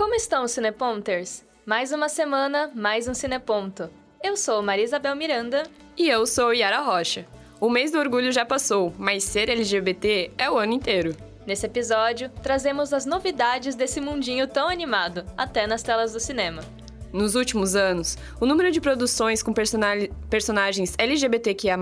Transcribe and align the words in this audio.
Como 0.00 0.14
estão 0.14 0.44
os 0.44 0.52
Cineponters? 0.52 1.44
Mais 1.66 1.92
uma 1.92 2.08
semana, 2.08 2.70
mais 2.74 3.06
um 3.06 3.12
Cineponto. 3.12 3.90
Eu 4.24 4.34
sou 4.34 4.62
Maria 4.62 4.86
Isabel 4.86 5.14
Miranda. 5.14 5.64
E 5.94 6.08
eu 6.08 6.26
sou 6.26 6.54
Yara 6.54 6.80
Rocha. 6.80 7.26
O 7.60 7.68
mês 7.68 7.92
do 7.92 7.98
orgulho 7.98 8.32
já 8.32 8.42
passou, 8.46 8.94
mas 8.96 9.24
ser 9.24 9.50
LGBT 9.50 10.30
é 10.38 10.50
o 10.50 10.56
ano 10.56 10.72
inteiro. 10.72 11.14
Nesse 11.46 11.66
episódio, 11.66 12.30
trazemos 12.42 12.94
as 12.94 13.04
novidades 13.04 13.74
desse 13.74 14.00
mundinho 14.00 14.48
tão 14.48 14.70
animado, 14.70 15.22
até 15.36 15.66
nas 15.66 15.82
telas 15.82 16.14
do 16.14 16.18
cinema. 16.18 16.62
Nos 17.12 17.34
últimos 17.34 17.76
anos, 17.76 18.16
o 18.40 18.46
número 18.46 18.70
de 18.70 18.80
produções 18.80 19.42
com 19.42 19.52
personagens 19.52 20.94
LGBTQIA+, 20.96 21.76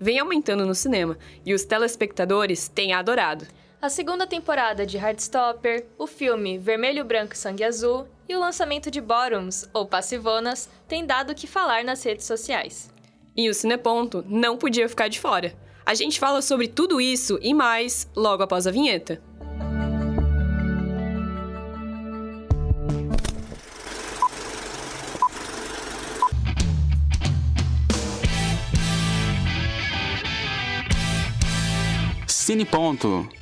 vem 0.00 0.18
aumentando 0.18 0.66
no 0.66 0.74
cinema, 0.74 1.16
e 1.46 1.54
os 1.54 1.64
telespectadores 1.64 2.66
têm 2.66 2.92
adorado. 2.92 3.46
A 3.82 3.88
segunda 3.88 4.28
temporada 4.28 4.86
de 4.86 4.96
Heartstopper, 4.96 5.88
o 5.98 6.06
filme 6.06 6.56
Vermelho, 6.56 7.04
Branco 7.04 7.34
e 7.34 7.36
Sangue 7.36 7.64
Azul 7.64 8.06
e 8.28 8.36
o 8.36 8.38
lançamento 8.38 8.92
de 8.92 9.00
Bottoms, 9.00 9.68
ou 9.74 9.84
Passivonas, 9.84 10.70
têm 10.86 11.04
dado 11.04 11.30
o 11.30 11.34
que 11.34 11.48
falar 11.48 11.82
nas 11.82 12.00
redes 12.04 12.24
sociais. 12.24 12.88
E 13.36 13.50
o 13.50 13.52
Cineponto 13.52 14.24
não 14.28 14.56
podia 14.56 14.88
ficar 14.88 15.08
de 15.08 15.18
fora. 15.18 15.52
A 15.84 15.94
gente 15.94 16.20
fala 16.20 16.40
sobre 16.40 16.68
tudo 16.68 17.00
isso 17.00 17.40
e 17.42 17.52
mais 17.52 18.08
logo 18.14 18.44
após 18.44 18.68
a 18.68 18.70
vinheta. 18.70 19.20
Cine 32.28 32.64
Ponto. 32.64 33.41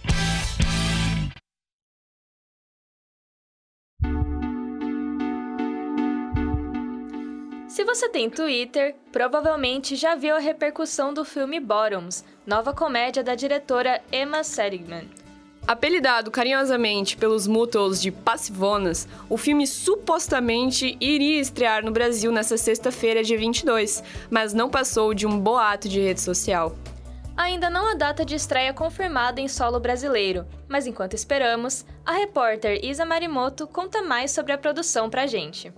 Você 8.01 8.09
tem 8.09 8.31
Twitter, 8.31 8.95
provavelmente 9.13 9.95
já 9.95 10.15
viu 10.15 10.35
a 10.35 10.39
repercussão 10.39 11.13
do 11.13 11.23
filme 11.23 11.61
Bottoms, 11.61 12.25
nova 12.47 12.73
comédia 12.73 13.23
da 13.23 13.35
diretora 13.35 14.01
Emma 14.11 14.43
Seligman. 14.43 15.07
Apelidado 15.69 16.31
carinhosamente 16.31 17.15
pelos 17.19 17.47
mútuos 17.47 18.01
de 18.01 18.11
Passivonas, 18.11 19.07
o 19.29 19.37
filme 19.37 19.67
supostamente 19.67 20.97
iria 20.99 21.43
estrear 21.43 21.85
no 21.85 21.91
Brasil 21.91 22.33
nesta 22.33 22.57
sexta-feira, 22.57 23.23
dia 23.23 23.37
22, 23.37 24.03
mas 24.31 24.55
não 24.55 24.71
passou 24.71 25.13
de 25.13 25.27
um 25.27 25.39
boato 25.39 25.87
de 25.87 26.01
rede 26.01 26.23
social. 26.23 26.75
Ainda 27.37 27.69
não 27.69 27.87
há 27.87 27.95
data 27.95 28.25
de 28.25 28.35
estreia 28.35 28.73
confirmada 28.73 29.43
em 29.43 29.49
solo 29.49 29.79
brasileiro, 29.79 30.47
mas 30.67 30.87
enquanto 30.87 31.13
esperamos, 31.13 31.85
a 32.07 32.13
repórter 32.13 32.83
Isa 32.83 33.05
Marimoto 33.05 33.67
conta 33.67 34.01
mais 34.01 34.31
sobre 34.31 34.53
a 34.53 34.59
produção 34.59 35.11
pra 35.11 35.27
gente. 35.27 35.71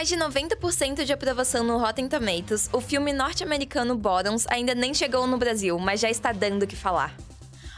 Mais 0.00 0.08
de 0.08 0.16
90% 0.16 1.04
de 1.04 1.12
aprovação 1.12 1.62
no 1.62 1.76
Rotten 1.76 2.08
Tomatoes, 2.08 2.70
o 2.72 2.80
filme 2.80 3.12
norte-americano 3.12 3.94
Bottoms 3.94 4.46
ainda 4.48 4.74
nem 4.74 4.94
chegou 4.94 5.26
no 5.26 5.36
Brasil, 5.36 5.78
mas 5.78 6.00
já 6.00 6.08
está 6.08 6.32
dando 6.32 6.62
o 6.62 6.66
que 6.66 6.74
falar. 6.74 7.14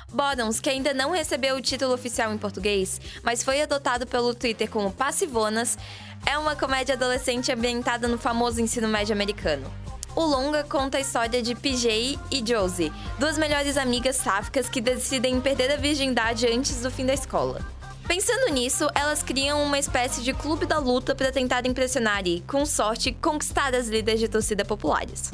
Bottoms, 0.08 0.60
que 0.60 0.70
ainda 0.70 0.94
não 0.94 1.10
recebeu 1.10 1.56
o 1.56 1.60
título 1.60 1.92
oficial 1.92 2.32
em 2.32 2.38
português, 2.38 3.00
mas 3.24 3.42
foi 3.42 3.60
adotado 3.60 4.06
pelo 4.06 4.36
Twitter 4.36 4.70
como 4.70 4.92
Passivonas, 4.92 5.76
é 6.24 6.38
uma 6.38 6.54
comédia 6.54 6.94
adolescente 6.94 7.50
ambientada 7.50 8.06
no 8.06 8.16
famoso 8.16 8.60
ensino 8.60 8.86
médio 8.86 9.12
americano. 9.12 9.68
O 10.14 10.20
longa 10.20 10.62
conta 10.62 10.98
a 10.98 11.00
história 11.00 11.42
de 11.42 11.56
PJ 11.56 12.20
e 12.30 12.40
Josie, 12.46 12.92
duas 13.18 13.36
melhores 13.36 13.76
amigas 13.76 14.14
sáficas 14.14 14.68
que 14.68 14.80
decidem 14.80 15.40
perder 15.40 15.72
a 15.72 15.76
virgindade 15.76 16.46
antes 16.46 16.82
do 16.82 16.90
fim 16.90 17.04
da 17.04 17.14
escola. 17.14 17.81
Pensando 18.06 18.52
nisso, 18.52 18.88
elas 18.94 19.22
criam 19.22 19.62
uma 19.62 19.78
espécie 19.78 20.22
de 20.22 20.34
clube 20.34 20.66
da 20.66 20.78
luta 20.78 21.14
para 21.14 21.32
tentar 21.32 21.66
impressionar 21.66 22.26
e, 22.26 22.40
com 22.40 22.66
sorte, 22.66 23.12
conquistar 23.12 23.74
as 23.74 23.88
líderes 23.88 24.20
de 24.20 24.28
torcida 24.28 24.64
populares. 24.64 25.32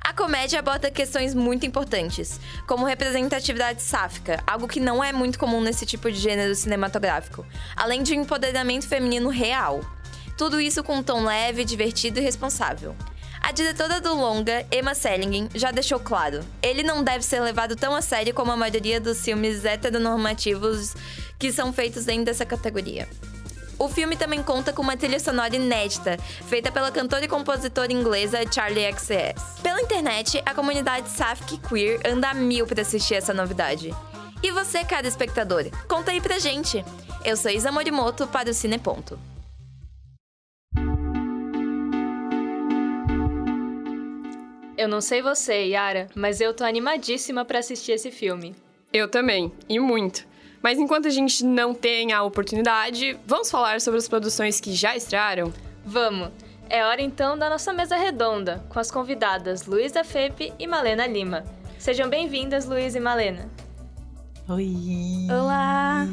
A 0.00 0.12
comédia 0.12 0.60
aborda 0.60 0.88
questões 0.88 1.34
muito 1.34 1.66
importantes, 1.66 2.40
como 2.68 2.86
representatividade 2.86 3.82
sáfica, 3.82 4.40
algo 4.46 4.68
que 4.68 4.78
não 4.78 5.02
é 5.02 5.12
muito 5.12 5.36
comum 5.36 5.60
nesse 5.60 5.84
tipo 5.84 6.10
de 6.10 6.18
gênero 6.18 6.54
cinematográfico, 6.54 7.44
além 7.74 8.04
de 8.04 8.12
um 8.12 8.22
empoderamento 8.22 8.86
feminino 8.86 9.28
real. 9.28 9.80
Tudo 10.38 10.60
isso 10.60 10.84
com 10.84 10.98
um 10.98 11.02
tom 11.02 11.24
leve, 11.24 11.64
divertido 11.64 12.20
e 12.20 12.22
responsável. 12.22 12.94
A 13.46 13.52
diretora 13.52 14.00
do 14.00 14.12
longa, 14.12 14.66
Emma 14.72 14.92
Seligman, 14.92 15.48
já 15.54 15.70
deixou 15.70 16.00
claro: 16.00 16.40
ele 16.60 16.82
não 16.82 17.04
deve 17.04 17.24
ser 17.24 17.38
levado 17.38 17.76
tão 17.76 17.94
a 17.94 18.02
sério 18.02 18.34
como 18.34 18.50
a 18.50 18.56
maioria 18.56 19.00
dos 19.00 19.22
filmes 19.22 19.64
heteronormativos 19.64 20.96
que 21.38 21.52
são 21.52 21.72
feitos 21.72 22.04
dentro 22.04 22.24
dessa 22.24 22.44
categoria. 22.44 23.08
O 23.78 23.88
filme 23.88 24.16
também 24.16 24.42
conta 24.42 24.72
com 24.72 24.82
uma 24.82 24.96
trilha 24.96 25.20
sonora 25.20 25.54
inédita, 25.54 26.18
feita 26.48 26.72
pela 26.72 26.90
cantora 26.90 27.24
e 27.24 27.28
compositora 27.28 27.92
inglesa 27.92 28.40
Charlie 28.52 28.92
XCX. 28.92 29.60
Pela 29.62 29.80
internet, 29.80 30.42
a 30.44 30.52
comunidade 30.52 31.08
Safic 31.08 31.58
Queer 31.68 32.00
anda 32.04 32.30
a 32.30 32.34
mil 32.34 32.66
para 32.66 32.82
assistir 32.82 33.14
essa 33.14 33.32
novidade. 33.32 33.94
E 34.42 34.50
você, 34.50 34.82
cara 34.82 35.06
espectador, 35.06 35.66
conta 35.86 36.10
aí 36.10 36.20
pra 36.20 36.40
gente! 36.40 36.84
Eu 37.24 37.36
sou 37.36 37.52
Isa 37.52 37.70
Morimoto 37.70 38.26
para 38.26 38.50
o 38.50 38.54
Cineponto. 38.54 39.16
Eu 44.76 44.88
não 44.88 45.00
sei 45.00 45.22
você, 45.22 45.68
Yara, 45.68 46.08
mas 46.14 46.38
eu 46.38 46.52
tô 46.52 46.62
animadíssima 46.62 47.46
para 47.46 47.60
assistir 47.60 47.92
esse 47.92 48.10
filme. 48.10 48.54
Eu 48.92 49.08
também, 49.08 49.50
e 49.68 49.80
muito. 49.80 50.26
Mas 50.62 50.78
enquanto 50.78 51.08
a 51.08 51.10
gente 51.10 51.44
não 51.44 51.72
tem 51.72 52.12
a 52.12 52.22
oportunidade, 52.22 53.18
vamos 53.26 53.50
falar 53.50 53.80
sobre 53.80 53.98
as 53.98 54.06
produções 54.08 54.60
que 54.60 54.74
já 54.74 54.94
estrearam? 54.94 55.50
Vamos! 55.84 56.30
É 56.68 56.84
hora 56.84 57.00
então 57.00 57.38
da 57.38 57.48
nossa 57.48 57.72
mesa 57.72 57.96
redonda, 57.96 58.64
com 58.68 58.78
as 58.78 58.90
convidadas 58.90 59.66
Luísa 59.66 60.04
Fepe 60.04 60.52
e 60.58 60.66
Malena 60.66 61.06
Lima. 61.06 61.44
Sejam 61.78 62.10
bem-vindas, 62.10 62.66
Luísa 62.66 62.98
e 62.98 63.00
Malena. 63.00 63.48
Oi! 64.48 65.26
Olá! 65.30 66.06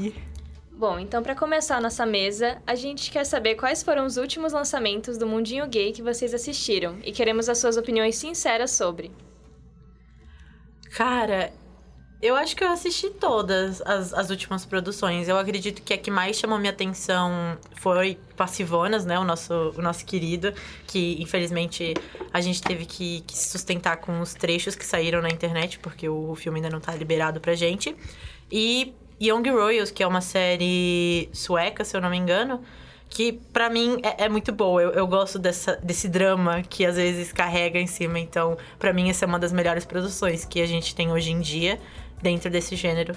Bom, 0.84 1.00
então 1.00 1.24
para 1.24 1.34
começar 1.34 1.78
a 1.78 1.80
nossa 1.80 2.06
mesa, 2.06 2.62
a 2.68 2.76
gente 2.76 3.10
quer 3.10 3.24
saber 3.24 3.56
quais 3.56 3.82
foram 3.82 4.06
os 4.06 4.18
últimos 4.18 4.52
lançamentos 4.52 5.18
do 5.18 5.26
Mundinho 5.26 5.66
Gay 5.66 5.94
que 5.94 6.02
vocês 6.02 6.34
assistiram 6.34 6.98
e 7.06 7.14
queremos 7.14 7.48
as 7.48 7.58
suas 7.58 7.78
opiniões 7.78 8.18
sinceras 8.18 8.72
sobre. 8.72 9.10
Cara, 10.92 11.54
eu 12.22 12.36
acho 12.36 12.54
que 12.54 12.66
eu 12.66 12.68
assisti 12.68 13.10
todas 13.12 13.82
as, 13.84 14.14
as 14.14 14.30
últimas 14.30 14.66
produções. 14.66 15.30
Eu 15.30 15.38
acredito 15.38 15.82
que 15.82 15.94
a 15.94 15.98
que 15.98 16.12
mais 16.12 16.36
chamou 16.36 16.60
minha 16.60 16.74
atenção 16.74 17.58
foi 17.78 18.20
Passivonas, 18.36 19.06
né? 19.06 19.18
O 19.18 19.24
nosso, 19.24 19.74
o 19.78 19.82
nosso 19.82 20.06
querido, 20.06 20.54
que 20.86 21.16
infelizmente 21.22 21.94
a 22.34 22.42
gente 22.42 22.62
teve 22.62 22.86
que, 22.86 23.24
se 23.30 23.48
sustentar 23.48 23.96
com 24.02 24.20
os 24.20 24.34
trechos 24.34 24.76
que 24.76 24.86
saíram 24.86 25.22
na 25.22 25.30
internet, 25.30 25.80
porque 25.80 26.10
o, 26.10 26.32
o 26.32 26.36
filme 26.36 26.60
ainda 26.60 26.70
não 26.70 26.82
tá 26.82 26.94
liberado 26.94 27.40
pra 27.40 27.56
gente. 27.56 27.96
E 28.52 28.94
Young 29.23 29.50
Royals, 29.50 29.89
que 29.89 30.03
é 30.03 30.07
uma 30.07 30.19
série 30.19 31.29
sueca, 31.31 31.85
se 31.85 31.95
eu 31.95 32.01
não 32.01 32.09
me 32.09 32.17
engano, 32.17 32.61
que 33.09 33.31
para 33.31 33.69
mim 33.69 34.00
é, 34.03 34.25
é, 34.25 34.29
muito 34.29 34.51
boa. 34.51 34.81
Eu, 34.81 34.91
eu 34.91 35.07
gosto 35.07 35.39
dessa, 35.39 35.78
desse 35.81 36.09
drama 36.09 36.61
que 36.63 36.85
às 36.85 36.97
vezes 36.97 37.31
carrega 37.31 37.79
em 37.79 37.88
cima. 37.88 38.19
Então, 38.19 38.57
para 38.78 38.91
mim, 38.91 39.09
essa 39.09 39.23
é 39.23 39.28
uma 39.28 39.39
das 39.39 39.53
melhores 39.53 39.85
produções 39.85 40.44
que 40.44 40.59
a 40.59 40.66
gente 40.66 40.94
tem 40.94 41.11
hoje 41.11 41.31
em 41.31 41.39
dia 41.39 41.79
dentro 42.22 42.50
desse 42.50 42.75
gênero. 42.75 43.16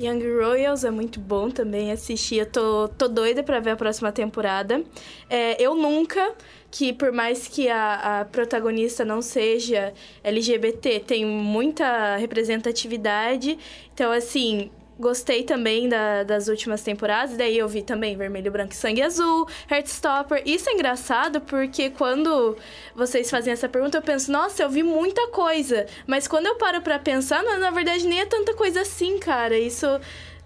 Young 0.00 0.20
Royals 0.20 0.84
é 0.84 0.90
muito 0.90 1.20
bom 1.20 1.50
também 1.50 1.92
assistir. 1.92 2.38
Eu 2.38 2.46
tô, 2.46 2.88
tô 2.88 3.08
doida 3.08 3.42
para 3.42 3.60
ver 3.60 3.70
a 3.70 3.76
próxima 3.76 4.10
temporada. 4.10 4.82
É, 5.30 5.62
eu 5.62 5.74
nunca, 5.74 6.34
que 6.70 6.92
por 6.92 7.12
mais 7.12 7.46
que 7.46 7.68
a, 7.68 8.20
a 8.20 8.24
protagonista 8.24 9.04
não 9.04 9.22
seja 9.22 9.94
LGBT, 10.24 11.00
tem 11.00 11.24
muita 11.24 12.16
representatividade. 12.16 13.56
Então, 13.94 14.10
assim, 14.10 14.70
Gostei 14.98 15.42
também 15.42 15.88
da, 15.88 16.22
das 16.22 16.48
últimas 16.48 16.82
temporadas, 16.82 17.36
daí 17.36 17.56
eu 17.56 17.66
vi 17.66 17.82
também 17.82 18.16
Vermelho, 18.16 18.52
Branco 18.52 18.72
e 18.72 18.76
Sangue 18.76 19.02
Azul, 19.02 19.48
Heartstopper. 19.70 20.42
Isso 20.44 20.68
é 20.68 20.74
engraçado 20.74 21.40
porque 21.40 21.90
quando 21.90 22.56
vocês 22.94 23.30
fazem 23.30 23.52
essa 23.52 23.68
pergunta, 23.68 23.98
eu 23.98 24.02
penso, 24.02 24.30
nossa, 24.30 24.62
eu 24.62 24.70
vi 24.70 24.82
muita 24.82 25.28
coisa. 25.28 25.86
Mas 26.06 26.28
quando 26.28 26.46
eu 26.46 26.56
paro 26.56 26.82
pra 26.82 26.98
pensar, 26.98 27.42
na, 27.42 27.58
na 27.58 27.70
verdade 27.70 28.06
nem 28.06 28.20
é 28.20 28.26
tanta 28.26 28.54
coisa 28.54 28.82
assim, 28.82 29.18
cara. 29.18 29.58
Isso 29.58 29.86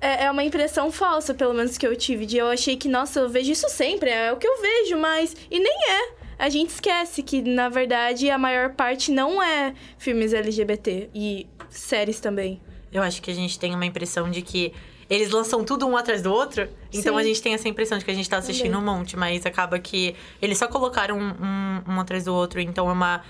é, 0.00 0.24
é 0.24 0.30
uma 0.30 0.44
impressão 0.44 0.90
falsa, 0.92 1.34
pelo 1.34 1.54
menos 1.54 1.76
que 1.76 1.86
eu 1.86 1.96
tive. 1.96 2.26
De 2.26 2.36
eu 2.36 2.48
achei 2.48 2.76
que, 2.76 2.88
nossa, 2.88 3.20
eu 3.20 3.28
vejo 3.28 3.52
isso 3.52 3.68
sempre, 3.68 4.10
é 4.10 4.32
o 4.32 4.36
que 4.36 4.46
eu 4.46 4.60
vejo, 4.60 4.96
mas. 4.96 5.36
E 5.50 5.58
nem 5.58 5.76
é. 5.90 6.26
A 6.38 6.48
gente 6.50 6.70
esquece 6.70 7.22
que, 7.22 7.40
na 7.40 7.68
verdade, 7.68 8.28
a 8.30 8.36
maior 8.36 8.74
parte 8.74 9.10
não 9.10 9.42
é 9.42 9.74
filmes 9.96 10.34
LGBT 10.34 11.08
e 11.14 11.46
séries 11.70 12.20
também. 12.20 12.60
Eu 12.96 13.02
acho 13.02 13.20
que 13.22 13.30
a 13.30 13.34
gente 13.34 13.58
tem 13.58 13.74
uma 13.74 13.86
impressão 13.86 14.30
de 14.30 14.42
que 14.42 14.72
eles 15.08 15.30
lançam 15.30 15.64
tudo 15.64 15.86
um 15.86 15.96
atrás 15.96 16.22
do 16.22 16.32
outro. 16.32 16.68
Então 16.92 17.14
Sim. 17.14 17.20
a 17.20 17.22
gente 17.22 17.40
tem 17.42 17.54
essa 17.54 17.68
impressão 17.68 17.98
de 17.98 18.04
que 18.04 18.10
a 18.10 18.14
gente 18.14 18.28
tá 18.28 18.38
assistindo 18.38 18.72
Também. 18.72 18.88
um 18.88 18.96
monte, 18.98 19.16
mas 19.16 19.46
acaba 19.46 19.78
que 19.78 20.14
eles 20.42 20.58
só 20.58 20.66
colocaram 20.66 21.16
um, 21.18 21.28
um, 21.28 21.94
um, 21.94 22.00
atrás 22.00 22.24
do 22.24 22.34
outro. 22.34 22.60
Então 22.60 22.88
é 22.88 22.92
uma. 22.92 23.22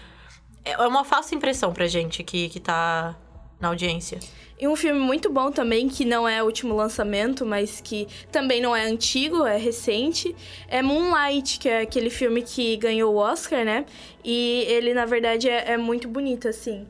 é 0.64 0.86
uma 0.86 1.04
falsa 1.04 1.34
impressão 1.34 1.72
pra 1.72 1.86
gente 1.86 2.22
que, 2.22 2.48
que 2.48 2.60
tá 2.60 3.14
na 3.60 3.68
audiência. 3.68 4.18
E 4.58 4.66
um 4.66 4.74
filme 4.74 4.98
muito 4.98 5.30
bom 5.30 5.50
também, 5.50 5.86
que 5.86 6.02
não 6.02 6.26
é 6.26 6.42
o 6.42 6.46
último 6.46 6.74
lançamento, 6.74 7.44
mas 7.44 7.78
que 7.82 8.08
também 8.32 8.58
não 8.58 8.74
é 8.74 8.86
antigo, 8.86 9.44
é 9.44 9.58
recente, 9.58 10.34
é 10.66 10.80
Moonlight, 10.80 11.58
que 11.58 11.68
é 11.68 11.82
aquele 11.82 12.08
filme 12.08 12.40
que 12.40 12.74
ganhou 12.78 13.14
o 13.14 13.18
Oscar, 13.18 13.66
né? 13.66 13.84
E 14.24 14.64
ele, 14.66 14.94
na 14.94 15.04
verdade, 15.04 15.46
é, 15.46 15.72
é 15.72 15.76
muito 15.76 16.08
bonito, 16.08 16.48
assim. 16.48 16.86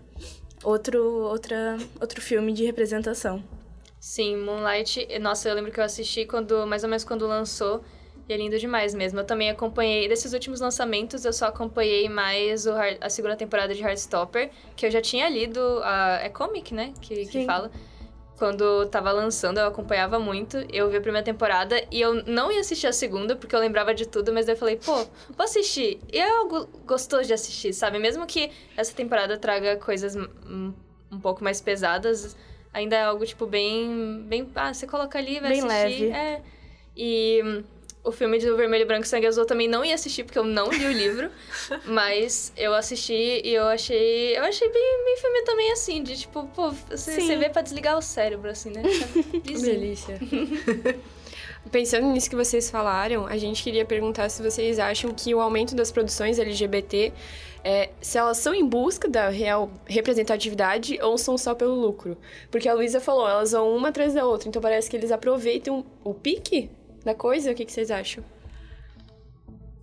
Outro, 0.67 1.01
outra, 1.01 1.79
outro 2.01 2.21
filme 2.21 2.53
de 2.53 2.65
representação. 2.65 3.41
Sim, 4.01 4.37
Moonlight, 4.39 5.17
nossa, 5.21 5.49
eu 5.49 5.55
lembro 5.55 5.71
que 5.71 5.79
eu 5.79 5.85
assisti 5.85 6.25
quando, 6.25 6.67
mais 6.67 6.83
ou 6.83 6.91
menos 6.91 7.05
quando 7.05 7.25
lançou, 7.25 7.85
e 8.29 8.33
é 8.33 8.37
lindo 8.37 8.59
demais 8.59 8.93
mesmo. 8.93 9.21
Eu 9.21 9.25
também 9.25 9.49
acompanhei, 9.49 10.09
desses 10.09 10.33
últimos 10.33 10.61
lançamentos, 10.61 11.25
eu 11.25 11.33
só 11.33 11.47
acompanhei 11.47 12.09
mais 12.09 12.67
o, 12.67 12.73
a 13.01 13.09
segunda 13.09 13.37
temporada 13.37 13.73
de 13.77 13.81
Heartstopper, 13.81 14.51
que 14.75 14.85
eu 14.85 14.91
já 14.91 15.01
tinha 15.01 15.29
lido, 15.29 15.61
a, 15.85 16.19
é 16.25 16.29
comic, 16.29 16.75
né, 16.75 16.93
que, 17.01 17.27
que 17.27 17.47
fala. 17.47 17.71
Quando 18.37 18.87
tava 18.87 19.11
lançando, 19.13 19.59
eu 19.59 19.67
acompanhava 19.67 20.19
muito. 20.19 20.59
Eu 20.71 20.91
vi 20.91 20.99
a 20.99 21.01
primeira 21.01 21.25
temporada 21.25 21.83
e 21.91 22.01
eu 22.01 22.23
não 22.27 22.53
ia 22.53 22.61
assistir 22.61 22.87
a 22.87 22.93
segunda, 22.93 23.35
porque 23.35 23.57
eu 23.57 23.61
lembrava 23.61 23.95
de 23.95 24.07
tudo, 24.07 24.33
mas 24.33 24.45
daí 24.45 24.55
eu 24.55 24.59
falei, 24.59 24.77
pô, 24.77 24.95
vou 24.95 25.45
assistir. 25.45 25.99
E 26.13 26.19
é 26.19 26.29
algo 26.29 26.67
gostoso 26.85 27.25
de 27.25 27.33
assistir, 27.33 27.73
sabe? 27.73 27.99
Mesmo 27.99 28.27
que 28.27 28.51
essa 28.77 28.93
temporada 28.95 29.39
traga 29.39 29.77
coisas 29.77 30.15
um, 30.15 30.73
pouco 31.23 31.43
mais 31.43 31.63
pesadas, 31.63 32.37
ainda 32.75 32.97
é 32.97 33.05
algo, 33.05 33.25
tipo, 33.25 33.47
bem. 33.47 34.23
bem 34.29 34.47
ah, 34.55 34.75
você 34.75 34.87
coloca 34.87 35.19
ali, 35.19 35.41
vai 35.41 35.51
Bem 35.51 35.61
assistir. 35.61 36.07
leve. 36.07 36.11
É. 36.11 36.43
E 36.95 37.65
o 38.07 38.13
filme 38.13 38.39
do 38.39 38.57
Vermelho, 38.57 38.87
Branco 38.87 39.05
e 39.05 39.09
Sangue 39.09 39.27
Azul 39.27 39.43
eu 39.43 39.47
também 39.47 39.67
não 39.67 39.85
ia 39.85 39.95
assistir, 39.95 40.23
porque 40.23 40.39
eu 40.39 40.45
não 40.45 40.71
li 40.71 40.87
o 40.87 40.93
livro. 40.93 41.29
mas 41.85 42.53
eu 42.57 42.73
assisti 42.73 43.43
e 43.45 43.53
eu 43.53 43.65
achei. 43.65 44.37
Eu 44.37 44.45
achei 44.45 44.71
bem, 44.71 45.05
bem 45.05 45.17
filme 45.17 45.43
também 45.43 45.73
assim, 45.73 46.03
de 46.03 46.17
tipo, 46.17 46.47
pô, 46.55 46.71
você, 46.71 47.21
você 47.21 47.37
vê 47.37 47.49
pra 47.49 47.63
desligar 47.63 47.99
o 47.99 48.03
cérebro, 48.03 48.49
assim, 48.49 48.71
né? 48.71 48.83
Delícia. 49.45 50.21
Pensando 51.73 52.07
nisso 52.07 52.31
que 52.31 52.37
vocês 52.37 52.71
falaram, 52.71 53.27
a 53.27 53.37
gente 53.37 53.61
queria 53.61 53.85
perguntar 53.85 54.29
se 54.29 54.41
vocês 54.41 54.79
acham 54.79 55.13
que 55.13 55.35
o 55.35 55.41
aumento 55.41 55.75
das 55.75 55.91
produções 55.91 56.39
LGBT, 56.39 57.13
é, 57.65 57.91
se 58.01 58.17
elas 58.17 58.39
são 58.39 58.55
em 58.55 58.65
busca 58.65 59.09
da 59.09 59.29
real 59.31 59.69
representatividade 59.85 60.97
ou 61.03 61.19
são 61.19 61.37
só 61.37 61.57
pelo 61.57 61.75
lucro. 61.75 62.17
Porque 62.53 62.69
a 62.69 62.75
Luísa 62.75 63.01
falou, 63.01 63.29
elas 63.29 63.51
vão 63.51 63.77
uma 63.77 63.89
atrás 63.89 64.15
da 64.15 64.25
outra, 64.25 64.49
então 64.49 64.63
parece 64.63 64.89
que 64.89 64.97
eles 64.97 65.11
aproveitam 65.11 65.85
o 66.05 66.15
pique 66.15 66.71
da 67.07 67.15
coisa. 67.15 67.53
O 67.53 67.55
que, 67.55 67.65
que 67.65 67.73
vocês 67.73 67.91
acham? 67.91 68.23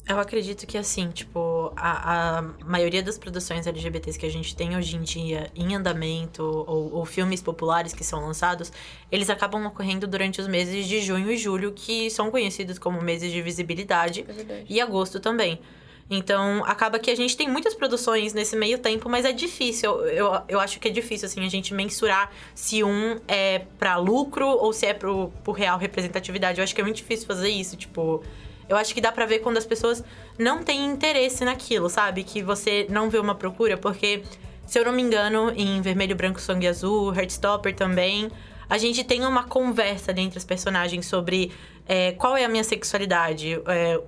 Eu 0.05 0.19
acredito 0.19 0.67
que, 0.67 0.77
assim, 0.77 1.09
tipo, 1.11 1.71
a, 1.77 2.39
a 2.39 2.41
maioria 2.65 3.01
das 3.01 3.17
produções 3.17 3.65
LGBTs 3.65 4.19
que 4.19 4.25
a 4.25 4.29
gente 4.29 4.53
tem 4.53 4.75
hoje 4.75 4.97
em 4.97 5.01
dia 5.01 5.49
em 5.55 5.73
andamento, 5.73 6.43
ou, 6.43 6.93
ou 6.93 7.05
filmes 7.05 7.41
populares 7.41 7.93
que 7.93 8.03
são 8.03 8.19
lançados, 8.25 8.69
eles 9.09 9.29
acabam 9.29 9.65
ocorrendo 9.65 10.05
durante 10.05 10.41
os 10.41 10.47
meses 10.47 10.85
de 10.87 10.99
junho 10.99 11.31
e 11.31 11.37
julho, 11.37 11.71
que 11.71 12.09
são 12.09 12.29
conhecidos 12.29 12.77
como 12.77 13.01
meses 13.01 13.31
de 13.31 13.41
visibilidade, 13.41 14.25
É 14.27 14.65
e 14.67 14.81
agosto 14.81 15.21
também. 15.21 15.61
Então, 16.09 16.63
acaba 16.65 16.99
que 16.99 17.09
a 17.09 17.15
gente 17.15 17.35
tem 17.35 17.49
muitas 17.49 17.73
produções 17.73 18.33
nesse 18.33 18.55
meio 18.55 18.77
tempo, 18.77 19.09
mas 19.09 19.25
é 19.25 19.31
difícil. 19.31 20.05
Eu, 20.05 20.41
eu, 20.47 20.59
acho 20.59 20.79
que 20.79 20.87
é 20.87 20.91
difícil, 20.91 21.25
assim, 21.25 21.45
a 21.45 21.49
gente 21.49 21.73
mensurar 21.73 22.31
se 22.53 22.83
um 22.83 23.19
é 23.27 23.59
pra 23.79 23.95
lucro 23.97 24.47
ou 24.47 24.73
se 24.73 24.85
é 24.85 24.93
pro, 24.93 25.31
pro 25.43 25.53
real 25.53 25.77
representatividade. 25.77 26.59
Eu 26.59 26.63
acho 26.63 26.75
que 26.75 26.81
é 26.81 26.83
muito 26.83 26.97
difícil 26.97 27.25
fazer 27.25 27.49
isso, 27.49 27.75
tipo... 27.75 28.23
Eu 28.67 28.77
acho 28.77 28.93
que 28.93 29.01
dá 29.01 29.11
pra 29.11 29.25
ver 29.25 29.39
quando 29.39 29.57
as 29.57 29.65
pessoas 29.65 30.03
não 30.37 30.63
têm 30.63 30.85
interesse 30.85 31.43
naquilo, 31.43 31.89
sabe? 31.89 32.23
Que 32.23 32.41
você 32.41 32.87
não 32.89 33.09
vê 33.09 33.19
uma 33.19 33.35
procura, 33.35 33.77
porque, 33.77 34.23
se 34.65 34.79
eu 34.79 34.85
não 34.85 34.93
me 34.93 35.01
engano, 35.01 35.51
em 35.55 35.81
Vermelho, 35.81 36.15
Branco, 36.15 36.39
Sangue 36.39 36.67
Azul, 36.67 37.13
Heartstopper 37.13 37.75
também, 37.75 38.31
a 38.69 38.77
gente 38.77 39.03
tem 39.03 39.25
uma 39.25 39.43
conversa 39.43 40.11
entre 40.17 40.37
os 40.37 40.45
personagens 40.45 41.05
sobre 41.05 41.51
é, 41.85 42.13
qual 42.13 42.37
é 42.37 42.45
a 42.45 42.49
minha 42.49 42.63
sexualidade, 42.63 43.61
é, 43.67 43.99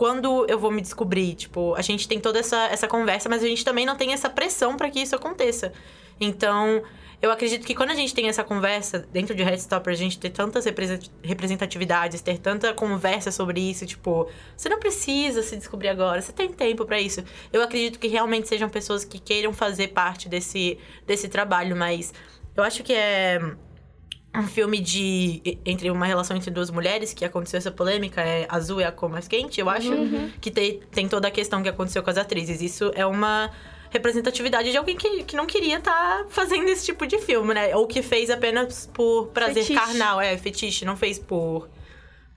quando 0.00 0.46
eu 0.48 0.58
vou 0.58 0.70
me 0.70 0.80
descobrir. 0.80 1.34
Tipo, 1.34 1.74
a 1.74 1.82
gente 1.82 2.08
tem 2.08 2.18
toda 2.18 2.38
essa, 2.38 2.56
essa 2.68 2.88
conversa, 2.88 3.28
mas 3.28 3.44
a 3.44 3.46
gente 3.46 3.62
também 3.62 3.84
não 3.84 3.94
tem 3.94 4.14
essa 4.14 4.30
pressão 4.30 4.74
pra 4.74 4.88
que 4.88 4.98
isso 4.98 5.14
aconteça. 5.14 5.74
Então, 6.18 6.82
eu 7.20 7.30
acredito 7.30 7.66
que 7.66 7.74
quando 7.74 7.90
a 7.90 7.94
gente 7.94 8.14
tem 8.14 8.26
essa 8.26 8.42
conversa 8.42 9.00
dentro 9.12 9.34
de 9.34 9.42
Headstopper, 9.42 9.92
a 9.92 9.96
gente 9.96 10.18
ter 10.18 10.30
tantas 10.30 10.64
represent- 10.64 11.10
representatividades, 11.22 12.22
ter 12.22 12.38
tanta 12.38 12.72
conversa 12.72 13.30
sobre 13.30 13.60
isso, 13.60 13.84
tipo, 13.84 14.26
você 14.56 14.70
não 14.70 14.78
precisa 14.78 15.42
se 15.42 15.54
descobrir 15.54 15.88
agora, 15.88 16.22
você 16.22 16.32
tem 16.32 16.50
tempo 16.50 16.86
pra 16.86 16.98
isso. 16.98 17.22
Eu 17.52 17.62
acredito 17.62 17.98
que 17.98 18.08
realmente 18.08 18.48
sejam 18.48 18.70
pessoas 18.70 19.04
que 19.04 19.18
queiram 19.18 19.52
fazer 19.52 19.88
parte 19.88 20.30
desse, 20.30 20.78
desse 21.06 21.28
trabalho, 21.28 21.76
mas 21.76 22.14
eu 22.56 22.64
acho 22.64 22.82
que 22.82 22.94
é 22.94 23.38
um 24.34 24.46
filme 24.46 24.78
de 24.78 25.58
entre 25.66 25.90
uma 25.90 26.06
relação 26.06 26.36
entre 26.36 26.50
duas 26.50 26.70
mulheres 26.70 27.12
que 27.12 27.24
aconteceu 27.24 27.58
essa 27.58 27.70
polêmica 27.70 28.20
é 28.20 28.46
azul 28.48 28.80
é 28.80 28.84
a 28.84 28.92
cor 28.92 29.10
mais 29.10 29.26
quente 29.26 29.60
eu 29.60 29.68
acho 29.68 29.90
que 30.40 30.50
tem, 30.50 30.80
tem 30.90 31.08
toda 31.08 31.26
a 31.26 31.30
questão 31.30 31.62
que 31.62 31.68
aconteceu 31.68 32.02
com 32.02 32.10
as 32.10 32.16
atrizes. 32.16 32.60
Isso 32.60 32.92
é 32.94 33.04
uma 33.04 33.50
representatividade 33.90 34.70
de 34.70 34.76
alguém 34.76 34.96
que, 34.96 35.24
que 35.24 35.34
não 35.34 35.46
queria 35.46 35.78
estar 35.78 36.26
fazendo 36.28 36.68
esse 36.68 36.86
tipo 36.86 37.06
de 37.06 37.18
filme 37.18 37.54
né? 37.54 37.74
Ou 37.74 37.88
que 37.88 38.02
fez 38.02 38.30
apenas 38.30 38.88
por 38.94 39.28
prazer 39.28 39.64
Fetiche. 39.64 39.74
carnal 39.74 40.20
é 40.20 40.36
fetiche 40.38 40.84
não 40.84 40.96
fez 40.96 41.18
por 41.18 41.68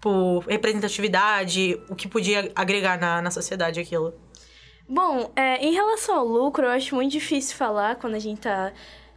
por 0.01 0.43
representatividade 0.47 1.79
o 1.89 1.95
que 1.95 2.09
podia 2.09 2.51
agregar 2.53 2.99
na, 2.99 3.21
na 3.21 3.31
sociedade 3.31 3.79
aquilo. 3.79 4.13
Bom, 4.87 5.31
é, 5.33 5.63
em 5.63 5.73
relação 5.73 6.15
ao 6.15 6.27
lucro, 6.27 6.65
eu 6.65 6.69
acho 6.71 6.93
muito 6.93 7.11
difícil 7.11 7.55
falar 7.55 7.95
quando 7.95 8.15
a 8.15 8.19
gente 8.19 8.41
tá 8.41 8.73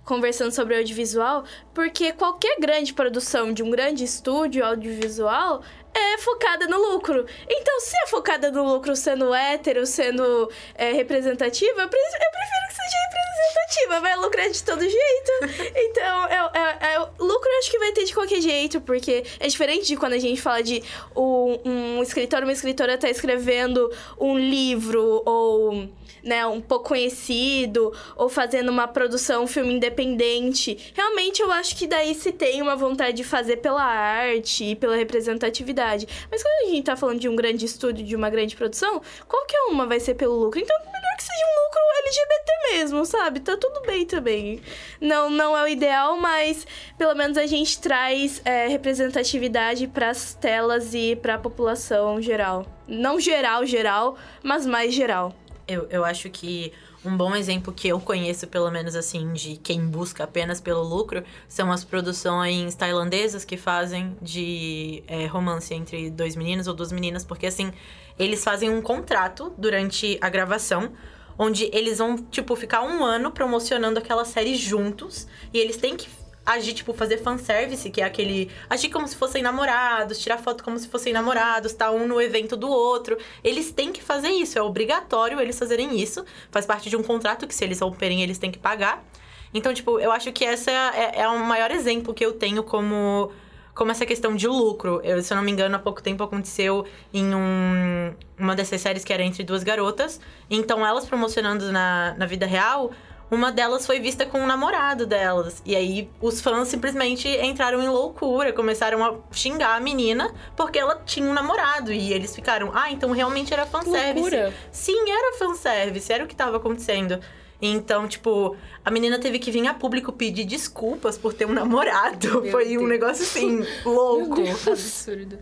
conversando 0.07 0.53
sobre 0.53 0.77
audiovisual, 0.79 1.45
porque 1.75 2.13
qualquer 2.13 2.57
grande 2.59 2.95
produção 2.95 3.53
de 3.53 3.63
um 3.63 3.69
grande 3.71 4.05
estúdio 4.05 4.65
audiovisual 4.65 5.63
é 5.93 6.19
focada 6.19 6.67
no 6.67 6.79
lucro. 6.93 7.27
Então, 7.49 7.81
se 7.81 7.97
é 8.05 8.07
focada 8.07 8.51
no 8.53 8.63
lucro 8.63 8.95
sendo 8.95 9.35
hétero, 9.35 9.85
sendo 9.85 10.51
é, 10.75 10.93
representativa, 10.93 11.83
eu, 11.83 11.89
pre- 11.89 11.99
eu 11.99 12.31
prefiro 12.31 12.67
que 12.69 12.75
seja 12.75 12.97
representativa, 13.09 14.01
vai 14.01 14.17
lucrar 14.17 14.51
de 14.51 14.63
todo 14.63 14.81
jeito. 14.81 15.33
Então, 15.77 16.27
é, 16.27 16.51
é, 16.55 16.95
é, 16.95 16.99
lucro 17.19 17.49
eu 17.51 17.59
acho 17.59 17.71
que 17.71 17.79
vai 17.79 17.93
ter 17.93 18.05
de 18.05 18.15
qualquer 18.15 18.41
jeito, 18.41 18.81
porque 18.81 19.25
é 19.41 19.49
diferente 19.49 19.87
de 19.87 19.97
quando 19.97 20.13
a 20.13 20.19
gente 20.19 20.41
fala 20.41 20.63
de 20.63 20.83
um, 21.17 21.59
um 21.65 22.03
escritor, 22.03 22.43
uma 22.43 22.53
escritora 22.53 22.97
tá 22.99 23.09
escrevendo 23.11 23.91
um 24.21 24.39
livro 24.39 25.23
ou 25.25 25.89
né, 26.23 26.47
um 26.47 26.61
pouco 26.61 26.89
conhecido, 26.89 27.93
ou 28.17 28.29
fazendo 28.29 28.71
uma 28.71 28.87
produção, 28.89 29.45
um 29.45 29.47
filme 29.47 29.75
independente. 29.75 30.93
Realmente 30.95 31.43
eu 31.43 31.51
acho 31.53 31.77
que 31.77 31.87
daí 31.87 32.15
se 32.15 32.33
tem 32.33 32.63
uma 32.63 32.77
vontade 32.77 33.17
de 33.17 33.25
fazer 33.25 33.59
pela 33.59 33.83
arte 33.83 34.65
e 34.65 34.77
pela 34.77 34.97
representatividade. 34.97 36.07
Mas 36.31 36.43
quando 36.43 36.69
a 36.69 36.71
gente 36.71 36.85
tá 36.85 36.97
falando 36.97 37.21
de 37.21 37.29
um 37.29 37.37
grande 37.37 37.65
estúdio, 37.65 38.05
de 38.05 38.17
uma 38.17 38.31
grande 38.31 38.57
produção, 38.57 39.01
qualquer 39.29 39.61
uma 39.69 39.87
vai 39.87 40.01
ser 40.01 40.15
pelo 40.15 40.37
lucro. 40.37 40.61
Então, 40.61 40.77
melhor 40.79 41.17
que 41.17 41.23
seja 41.23 41.45
um 41.45 41.65
lucro 41.65 41.81
LGBT 42.07 42.57
mesmo, 42.73 43.05
sabe? 43.05 43.41
Tá 43.41 43.57
tudo 43.57 43.83
bem 43.87 44.07
também. 44.07 44.61
Não, 45.01 45.31
não 45.31 45.57
é 45.57 45.63
o 45.65 45.69
ideal, 45.69 46.17
mas 46.17 46.67
pelo 46.97 47.15
menos 47.15 47.37
a 47.37 47.47
gente 47.47 47.81
traz 47.81 48.41
é, 48.45 48.69
representatividade 48.69 49.87
pras 49.89 50.35
telas 50.35 50.95
e 50.95 51.17
pra 51.17 51.39
população 51.39 52.21
geral. 52.21 52.67
Não 52.87 53.19
geral, 53.19 53.67
geral, 53.67 54.17
mas 54.43 54.67
mais 54.67 54.95
geral. 54.95 55.35
Eu, 55.69 55.87
eu 55.91 56.05
acho 56.05 56.31
que 56.31 56.73
um 57.05 57.17
bom 57.17 57.35
exemplo 57.35 57.73
que 57.73 57.89
eu 57.89 58.01
conheço, 58.01 58.47
pelo 58.47 58.71
menos 58.71 58.95
assim, 58.95 59.33
de 59.33 59.57
quem 59.57 59.87
busca 59.87 60.25
apenas 60.25 60.61
pelo 60.61 60.83
lucro, 60.83 61.25
são 61.49 61.71
as 61.73 61.85
produções 61.85 62.75
tailandesas 62.75 63.45
que 63.45 63.57
fazem 63.57 64.17
de 64.21 65.03
é, 65.07 65.27
romance 65.27 65.75
entre 65.75 66.11
dois 66.11 66.37
meninos 66.37 66.67
ou 66.67 66.75
duas 66.75 66.93
meninas, 66.93 67.25
porque 67.25 67.47
assim, 67.47 67.73
eles 68.19 68.43
fazem 68.43 68.71
um 68.71 68.81
contrato 68.81 69.53
durante 69.59 70.19
a 70.21 70.29
gravação. 70.29 70.93
Onde 71.39 71.69
eles 71.71 71.99
vão, 71.99 72.17
tipo, 72.17 72.57
ficar 72.57 72.83
um 72.83 73.05
ano 73.05 73.31
promocionando 73.31 73.99
aquela 73.99 74.25
série 74.25 74.57
juntos. 74.57 75.29
E 75.53 75.59
eles 75.59 75.77
têm 75.77 75.95
que 75.95 76.09
agir, 76.47 76.73
tipo, 76.73 76.95
fazer 76.95 77.19
fanservice, 77.19 77.91
que 77.91 78.01
é 78.01 78.05
aquele. 78.05 78.51
Agir 78.71 78.89
como 78.89 79.07
se 79.09 79.17
fossem 79.17 79.43
namorados, 79.43 80.19
tirar 80.21 80.39
foto 80.39 80.63
como 80.63 80.79
se 80.79 80.87
fossem 80.87 81.13
namorados, 81.13 81.73
tá 81.73 81.91
um 81.91 82.07
no 82.07 82.21
evento 82.21 82.57
do 82.57 82.69
outro. 82.69 83.19
Eles 83.43 83.73
têm 83.73 83.93
que 83.93 84.03
fazer 84.03 84.29
isso, 84.29 84.57
é 84.57 84.63
obrigatório 84.63 85.41
eles 85.41 85.59
fazerem 85.59 86.01
isso. 86.01 86.25
Faz 86.51 86.65
parte 86.65 86.89
de 86.89 86.97
um 86.97 87.03
contrato 87.03 87.47
que, 87.49 87.55
se 87.55 87.65
eles 87.65 87.81
romperem, 87.81 88.23
eles 88.23 88.39
têm 88.39 88.53
que 88.53 88.59
pagar. 88.59 89.05
Então, 89.53 89.75
tipo, 89.75 89.99
eu 89.99 90.13
acho 90.13 90.31
que 90.33 90.45
essa 90.45 90.71
é, 90.71 91.21
é 91.21 91.29
o 91.29 91.39
maior 91.41 91.71
exemplo 91.73 92.15
que 92.15 92.25
eu 92.25 92.33
tenho 92.33 92.63
como. 92.63 93.33
Como 93.75 93.91
essa 93.91 94.07
questão 94.07 94.35
de 94.35 94.49
lucro. 94.49 95.03
Eu, 95.05 95.23
se 95.23 95.31
eu 95.35 95.37
não 95.37 95.45
me 95.45 95.53
engano, 95.53 95.77
há 95.77 95.79
pouco 95.79 96.03
tempo 96.03 96.25
aconteceu 96.25 96.87
em 97.13 97.35
um, 97.35 98.15
uma 98.39 98.55
dessas 98.57 98.81
séries 98.81 99.05
que 99.05 99.13
era 99.13 99.23
entre 99.23 99.45
duas 99.45 99.63
garotas. 99.63 100.19
Então, 100.49 100.87
elas 100.87 101.05
promocionando 101.05 101.71
na, 101.71 102.15
na 102.17 102.25
vida 102.25 102.47
real, 102.47 102.91
uma 103.31 103.51
delas 103.51 103.87
foi 103.87 103.99
vista 103.99 104.25
com 104.25 104.41
um 104.41 104.47
namorado 104.47 105.07
delas. 105.07 105.63
E 105.65 105.75
aí 105.75 106.09
os 106.21 106.41
fãs 106.41 106.69
simplesmente 106.69 107.29
entraram 107.29 107.83
em 107.83 107.89
loucura, 107.89 108.53
começaram 108.53 109.05
a 109.05 109.17
xingar 109.33 109.77
a 109.77 109.81
menina 109.81 110.33
porque 110.57 110.79
ela 110.79 111.03
tinha 111.05 111.29
um 111.29 111.33
namorado. 111.33 111.93
E 111.93 112.13
eles 112.13 112.35
ficaram, 112.35 112.71
ah, 112.75 112.91
então 112.91 113.11
realmente 113.11 113.53
era 113.53 113.67
fanservice. 113.67 114.15
loucura. 114.15 114.55
Sim, 114.71 115.11
era 115.11 115.37
fanservice, 115.39 116.13
era 116.13 116.25
o 116.25 116.27
que 116.27 116.37
tava 116.37 116.57
acontecendo. 116.57 117.21
Então, 117.61 118.07
tipo, 118.07 118.55
a 118.85 118.91
menina 118.91 119.19
teve 119.19 119.39
que 119.39 119.51
vir 119.51 119.67
a 119.67 119.75
público 119.75 120.13
pedir 120.13 120.45
desculpas 120.45 121.17
por 121.17 121.33
ter 121.33 121.47
um 121.47 121.53
namorado. 121.53 122.43
Meu 122.43 122.53
Foi 122.53 122.77
um 122.77 122.81
Deus. 122.81 122.89
negócio 122.89 123.25
assim, 123.25 123.67
louco. 123.85 124.43
Absurdo. 124.71 125.39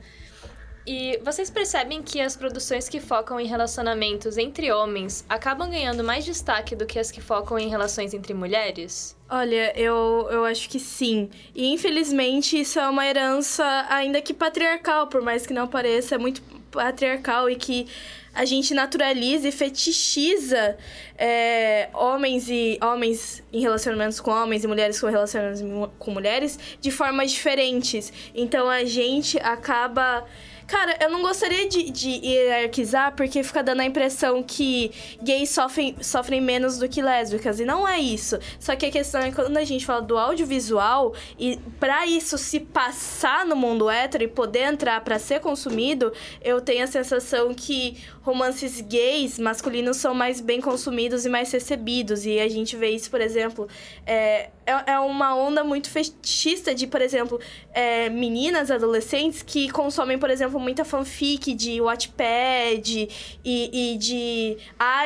E 0.86 1.18
vocês 1.24 1.48
percebem 1.48 2.02
que 2.02 2.20
as 2.20 2.36
produções 2.36 2.88
que 2.88 3.00
focam 3.00 3.40
em 3.40 3.46
relacionamentos 3.46 4.36
entre 4.36 4.70
homens 4.70 5.24
acabam 5.28 5.70
ganhando 5.70 6.04
mais 6.04 6.24
destaque 6.24 6.76
do 6.76 6.84
que 6.84 6.98
as 6.98 7.10
que 7.10 7.22
focam 7.22 7.58
em 7.58 7.68
relações 7.68 8.12
entre 8.12 8.34
mulheres? 8.34 9.16
Olha, 9.30 9.72
eu, 9.78 10.28
eu 10.30 10.44
acho 10.44 10.68
que 10.68 10.78
sim. 10.78 11.30
E 11.54 11.72
infelizmente 11.72 12.60
isso 12.60 12.78
é 12.78 12.86
uma 12.86 13.06
herança, 13.06 13.64
ainda 13.88 14.20
que 14.20 14.34
patriarcal, 14.34 15.06
por 15.06 15.22
mais 15.22 15.46
que 15.46 15.54
não 15.54 15.66
pareça, 15.66 16.16
é 16.16 16.18
muito 16.18 16.42
patriarcal 16.70 17.48
e 17.48 17.56
que 17.56 17.86
a 18.34 18.44
gente 18.44 18.74
naturaliza 18.74 19.48
e 19.48 19.52
fetichiza 19.52 20.76
é, 21.16 21.88
homens 21.94 22.48
e 22.50 22.78
homens 22.82 23.42
em 23.52 23.60
relacionamentos 23.60 24.20
com 24.20 24.32
homens 24.32 24.64
e 24.64 24.66
mulheres 24.66 25.00
com 25.00 25.06
relacionamentos 25.06 25.62
com 25.98 26.10
mulheres 26.10 26.58
de 26.80 26.90
formas 26.90 27.30
diferentes. 27.30 28.12
Então 28.34 28.68
a 28.68 28.84
gente 28.84 29.38
acaba. 29.38 30.26
Cara, 30.66 30.96
eu 31.00 31.10
não 31.10 31.20
gostaria 31.22 31.68
de, 31.68 31.90
de 31.90 32.08
hierarquizar 32.08 33.14
porque 33.14 33.42
fica 33.42 33.62
dando 33.62 33.80
a 33.80 33.84
impressão 33.84 34.42
que 34.42 34.90
gays 35.22 35.50
sofrem, 35.50 35.94
sofrem 36.00 36.40
menos 36.40 36.78
do 36.78 36.88
que 36.88 37.02
lésbicas. 37.02 37.60
E 37.60 37.64
não 37.64 37.86
é 37.86 37.98
isso. 37.98 38.38
Só 38.58 38.74
que 38.74 38.86
a 38.86 38.90
questão 38.90 39.20
é 39.20 39.30
quando 39.30 39.56
a 39.56 39.64
gente 39.64 39.84
fala 39.84 40.00
do 40.00 40.16
audiovisual, 40.16 41.14
e 41.38 41.58
pra 41.78 42.06
isso 42.06 42.38
se 42.38 42.60
passar 42.60 43.44
no 43.44 43.54
mundo 43.54 43.90
hétero 43.90 44.24
e 44.24 44.28
poder 44.28 44.72
entrar 44.72 45.00
pra 45.02 45.18
ser 45.18 45.40
consumido, 45.40 46.12
eu 46.42 46.60
tenho 46.60 46.84
a 46.84 46.86
sensação 46.86 47.52
que 47.52 48.02
romances 48.24 48.80
gays 48.80 49.38
masculinos 49.38 49.98
são 49.98 50.14
mais 50.14 50.40
bem 50.40 50.60
consumidos 50.60 51.26
e 51.26 51.28
mais 51.28 51.52
recebidos. 51.52 52.24
E 52.24 52.40
a 52.40 52.48
gente 52.48 52.74
vê 52.74 52.88
isso, 52.88 53.10
por 53.10 53.20
exemplo, 53.20 53.68
é, 54.06 54.50
é 54.66 54.94
é 54.94 54.98
uma 54.98 55.36
onda 55.36 55.62
muito 55.62 55.90
fetichista 55.90 56.74
de, 56.74 56.86
por 56.86 57.02
exemplo, 57.02 57.38
é, 57.72 58.08
meninas 58.08 58.70
adolescentes 58.70 59.42
que 59.42 59.68
consomem, 59.70 60.18
por 60.18 60.30
exemplo, 60.30 60.58
muita 60.58 60.84
fanfic 60.84 61.52
de 61.54 61.80
Wattpad 61.80 63.08
e, 63.44 63.92
e 63.94 63.98
de 63.98 64.56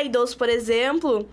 idols, 0.05 0.35
por 0.35 0.49
exemplo. 0.49 1.29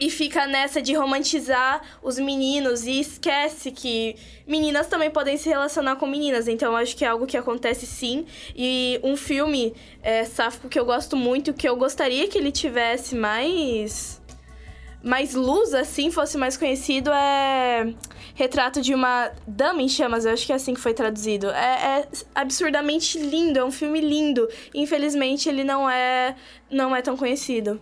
E 0.00 0.10
fica 0.10 0.46
nessa 0.46 0.80
de 0.80 0.94
romantizar 0.94 1.82
os 2.00 2.20
meninos 2.20 2.86
e 2.86 3.00
esquece 3.00 3.72
que 3.72 4.14
meninas 4.46 4.86
também 4.86 5.10
podem 5.10 5.36
se 5.36 5.48
relacionar 5.48 5.96
com 5.96 6.06
meninas. 6.06 6.46
Então, 6.46 6.76
acho 6.76 6.96
que 6.96 7.04
é 7.04 7.08
algo 7.08 7.26
que 7.26 7.36
acontece 7.36 7.84
sim. 7.84 8.24
E 8.54 9.00
um 9.02 9.16
filme 9.16 9.74
é, 10.00 10.24
sáfico 10.24 10.68
que 10.68 10.78
eu 10.78 10.84
gosto 10.84 11.16
muito, 11.16 11.52
que 11.52 11.68
eu 11.68 11.74
gostaria 11.74 12.28
que 12.28 12.38
ele 12.38 12.52
tivesse 12.52 13.16
mais. 13.16 14.22
mais 15.02 15.34
luz, 15.34 15.74
assim, 15.74 16.12
fosse 16.12 16.38
mais 16.38 16.56
conhecido, 16.56 17.10
é. 17.10 17.92
Retrato 18.36 18.80
de 18.80 18.94
uma 18.94 19.32
Dama 19.48 19.82
em 19.82 19.88
Chamas, 19.88 20.24
eu 20.24 20.32
acho 20.32 20.46
que 20.46 20.52
é 20.52 20.54
assim 20.54 20.74
que 20.74 20.80
foi 20.80 20.94
traduzido. 20.94 21.50
É, 21.50 22.02
é 22.02 22.08
absurdamente 22.36 23.18
lindo, 23.18 23.58
é 23.58 23.64
um 23.64 23.72
filme 23.72 24.00
lindo. 24.00 24.48
Infelizmente, 24.72 25.48
ele 25.48 25.64
não 25.64 25.90
é. 25.90 26.36
não 26.70 26.94
é 26.94 27.02
tão 27.02 27.16
conhecido. 27.16 27.80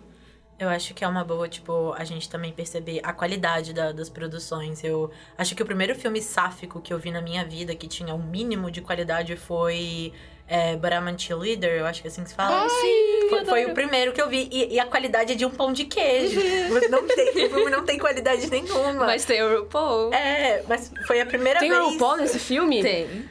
Eu 0.58 0.70
acho 0.70 0.94
que 0.94 1.04
é 1.04 1.08
uma 1.08 1.22
boa, 1.22 1.46
tipo, 1.48 1.92
a 1.98 2.04
gente 2.04 2.30
também 2.30 2.50
perceber 2.50 3.00
a 3.02 3.12
qualidade 3.12 3.74
da- 3.74 3.92
das 3.92 4.08
produções. 4.08 4.82
Eu 4.82 5.10
acho 5.36 5.54
que 5.54 5.62
o 5.62 5.66
primeiro 5.66 5.94
filme 5.94 6.22
sáfico 6.22 6.80
que 6.80 6.92
eu 6.94 6.98
vi 6.98 7.10
na 7.10 7.20
minha 7.20 7.44
vida, 7.44 7.74
que 7.74 7.86
tinha 7.86 8.14
um 8.14 8.22
mínimo 8.22 8.70
de 8.70 8.80
qualidade, 8.80 9.36
foi 9.36 10.12
é, 10.48 10.74
a 10.80 11.18
Cheerleader, 11.18 11.80
eu 11.80 11.86
acho 11.86 12.00
que 12.00 12.08
é 12.08 12.10
assim 12.10 12.22
que 12.22 12.30
se 12.30 12.34
fala. 12.34 12.68
sim! 12.68 13.28
Foi, 13.28 13.44
foi 13.44 13.64
o 13.66 13.74
primeiro 13.74 14.12
que 14.12 14.22
eu 14.22 14.28
vi. 14.28 14.48
E, 14.50 14.74
e 14.74 14.80
a 14.80 14.86
qualidade 14.86 15.32
é 15.32 15.34
de 15.34 15.44
um 15.44 15.50
pão 15.50 15.72
de 15.72 15.84
queijo. 15.84 16.40
não 16.88 17.06
tem, 17.06 17.28
o 17.30 17.50
filme 17.50 17.70
não 17.70 17.84
tem 17.84 17.98
qualidade 17.98 18.48
nenhuma. 18.48 19.04
Mas 19.06 19.24
tem 19.24 19.42
o 19.42 19.58
RuPaul. 19.58 20.14
É, 20.14 20.62
mas 20.68 20.92
foi 21.06 21.20
a 21.20 21.26
primeira 21.26 21.58
Tem 21.58 21.68
vez. 21.68 21.82
o 21.82 21.90
RuPaul 21.90 22.16
nesse 22.18 22.38
filme? 22.38 22.80
Tem. 22.80 23.28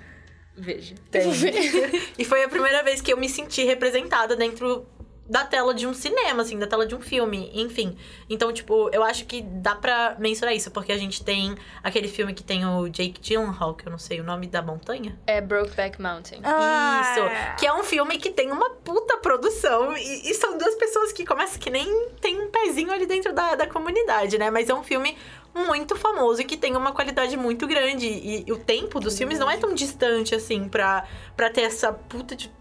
Veja. 0.58 0.94
Tem. 1.10 1.24
e 2.20 2.24
foi 2.26 2.44
a 2.44 2.50
primeira 2.50 2.84
vez 2.84 3.02
que 3.02 3.12
eu 3.12 3.18
me 3.18 3.28
senti 3.30 3.64
representada 3.64 4.36
dentro 4.36 4.86
da 5.28 5.44
tela 5.44 5.74
de 5.74 5.88
um 5.88 5.94
cinema, 5.94 6.44
assim, 6.44 6.58
da 6.58 6.68
tela 6.68 6.86
de 6.86 6.96
um 6.96 7.02
filme, 7.02 7.52
enfim. 7.54 7.98
Então, 8.30 8.54
tipo, 8.54 8.90
eu 8.92 9.04
acho 9.04 9.26
que 9.26 9.42
dá 9.42 9.76
pra 9.76 10.16
mensurar 10.20 10.56
isso, 10.56 10.70
porque 10.72 10.92
a 10.92 10.98
gente 10.98 11.24
tem 11.24 11.56
aquele 11.84 12.08
filme 12.08 12.34
que 12.34 12.44
tem 12.44 12.66
o 12.66 12.88
Jake 12.88 13.20
Gyllenhaal, 13.22 13.74
que 13.74 13.88
eu 13.88 13.92
não 13.92 13.98
sei 13.98 14.22
o 14.22 14.24
nome 14.24 14.48
da 14.48 14.62
montanha. 14.62 15.18
É 15.26 15.42
Brokeback 15.42 16.02
Mountain. 16.02 16.42
Ah. 16.44 17.02
Isso, 17.02 17.58
que 17.60 17.66
é 17.66 17.74
um 17.74 17.84
filme 17.84 18.18
que 18.18 18.30
tem 18.30 18.52
uma 18.52 18.70
puta 18.70 19.18
produção 19.18 19.98
e, 19.98 20.30
e 20.30 20.34
são 20.36 20.58
duas 20.58 20.76
pessoas 20.76 21.12
que 21.12 21.26
começam 21.26 21.60
que 21.60 21.70
nem 21.70 22.10
tem 22.22 22.40
um 22.40 22.52
pezinho 22.52 22.92
ali 22.92 23.06
dentro 23.06 23.34
da, 23.34 23.56
da 23.56 23.68
comunidade, 23.68 24.38
né? 24.38 24.52
Mas 24.52 24.70
é 24.70 24.74
um 24.74 24.84
filme 24.84 25.18
muito 25.56 25.96
famoso 25.96 26.42
e 26.42 26.44
que 26.44 26.58
tem 26.58 26.76
uma 26.76 26.92
qualidade 26.92 27.38
muito 27.38 27.66
grande. 27.66 28.06
E, 28.06 28.44
e 28.46 28.52
o 28.52 28.58
tempo 28.58 29.00
dos 29.00 29.18
filmes 29.18 29.40
não 29.40 29.50
é 29.50 29.58
tão 29.58 29.74
distante 29.74 30.36
assim 30.36 30.68
pra, 30.68 31.06
pra 31.36 31.50
ter 31.50 31.62
essa 31.62 31.94
puta 31.94 32.36
de. 32.36 32.52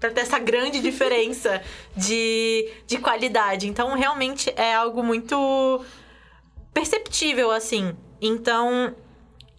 Pra 0.00 0.10
ter 0.10 0.22
essa 0.22 0.38
grande 0.38 0.80
diferença 0.82 1.62
de, 1.96 2.68
de 2.86 2.98
qualidade. 2.98 3.68
Então, 3.68 3.94
realmente 3.94 4.50
é 4.56 4.74
algo 4.74 5.02
muito 5.02 5.84
perceptível, 6.72 7.50
assim. 7.50 7.94
Então, 8.20 8.94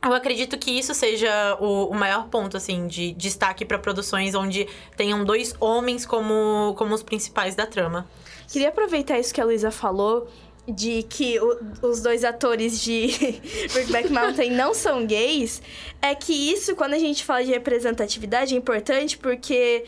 eu 0.03 0.13
acredito 0.13 0.57
que 0.57 0.71
isso 0.71 0.93
seja 0.93 1.57
o, 1.59 1.85
o 1.89 1.93
maior 1.95 2.27
ponto, 2.27 2.57
assim, 2.57 2.87
de 2.87 3.11
destaque 3.13 3.63
pra 3.65 3.77
produções 3.77 4.33
onde 4.35 4.67
tenham 4.97 5.23
dois 5.23 5.53
homens 5.59 6.05
como, 6.05 6.73
como 6.77 6.93
os 6.95 7.03
principais 7.03 7.55
da 7.55 7.65
trama. 7.67 8.07
Queria 8.51 8.69
aproveitar 8.69 9.19
isso 9.19 9.33
que 9.33 9.39
a 9.39 9.45
Luísa 9.45 9.71
falou, 9.71 10.27
de 10.67 11.03
que 11.03 11.39
o- 11.39 11.59
os 11.87 12.01
dois 12.01 12.23
atores 12.23 12.79
de 12.81 13.07
Brokeback 13.73 14.11
Mountain 14.11 14.51
não 14.51 14.73
são 14.73 15.05
gays, 15.05 15.61
é 16.01 16.13
que 16.15 16.33
isso, 16.51 16.75
quando 16.75 16.93
a 16.93 16.99
gente 16.99 17.23
fala 17.23 17.43
de 17.43 17.51
representatividade, 17.51 18.53
é 18.53 18.57
importante 18.57 19.17
porque 19.17 19.85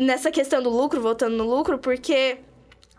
nessa 0.00 0.30
questão 0.30 0.60
do 0.62 0.70
lucro, 0.70 1.00
voltando 1.00 1.36
no 1.36 1.44
lucro, 1.44 1.78
porque. 1.78 2.38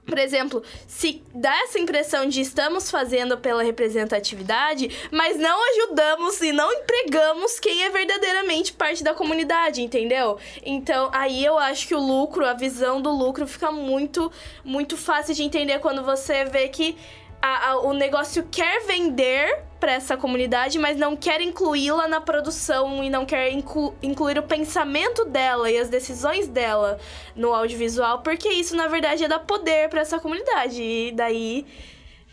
Por 0.04 0.18
exemplo, 0.18 0.64
se 0.88 1.22
dá 1.34 1.54
essa 1.62 1.78
impressão 1.78 2.26
de 2.26 2.42
estamos 2.42 2.90
fazendo 2.90 3.38
pela 3.38 3.62
representatividade, 3.62 4.90
mas 5.12 5.38
não 5.38 5.60
ajudamos 5.70 6.42
e 6.42 6.52
não 6.52 6.72
empregamos 6.74 7.60
quem 7.60 7.84
é 7.84 7.90
verdadeiramente 7.92 8.74
parte 8.74 9.04
da 9.04 9.14
comunidade, 9.14 9.80
entendeu? 9.84 10.40
Então, 10.66 11.12
aí 11.14 11.46
eu 11.46 11.56
acho 11.58 11.88
que 11.88 11.94
o 11.94 12.00
lucro, 12.00 12.44
a 12.48 12.54
visão 12.54 13.00
do 13.00 13.12
lucro 13.12 13.46
fica 13.46 13.72
muito, 13.72 14.32
muito 14.66 14.98
fácil 14.98 15.36
de 15.36 15.44
entender 15.44 15.78
quando 15.80 16.04
você 16.04 16.46
vê 16.46 16.68
que 16.68 16.98
a- 17.40 17.70
a- 17.70 17.80
o 17.82 17.94
negócio 17.94 18.48
quer 18.52 18.84
vender 18.86 19.64
para 19.82 19.92
essa 19.92 20.16
comunidade, 20.16 20.78
mas 20.78 20.96
não 20.96 21.16
quer 21.16 21.42
incluí-la 21.42 22.08
na 22.08 22.22
produção 22.22 23.04
e 23.04 23.10
não 23.10 23.26
quer 23.26 23.52
inclu- 23.52 23.96
incluir 24.02 24.38
o 24.38 24.44
pensamento 24.44 25.26
dela 25.26 25.70
e 25.72 25.78
as 25.78 25.90
decisões 25.90 26.48
dela 26.48 27.00
no 27.36 27.52
audiovisual, 27.52 28.20
porque 28.20 28.48
isso 28.48 28.76
na 28.76 28.88
verdade 28.88 29.24
é 29.24 29.28
dar 29.28 29.40
poder 29.40 29.90
para 29.90 30.02
essa 30.02 30.20
comunidade. 30.20 30.82
E 30.82 31.12
daí 31.12 31.66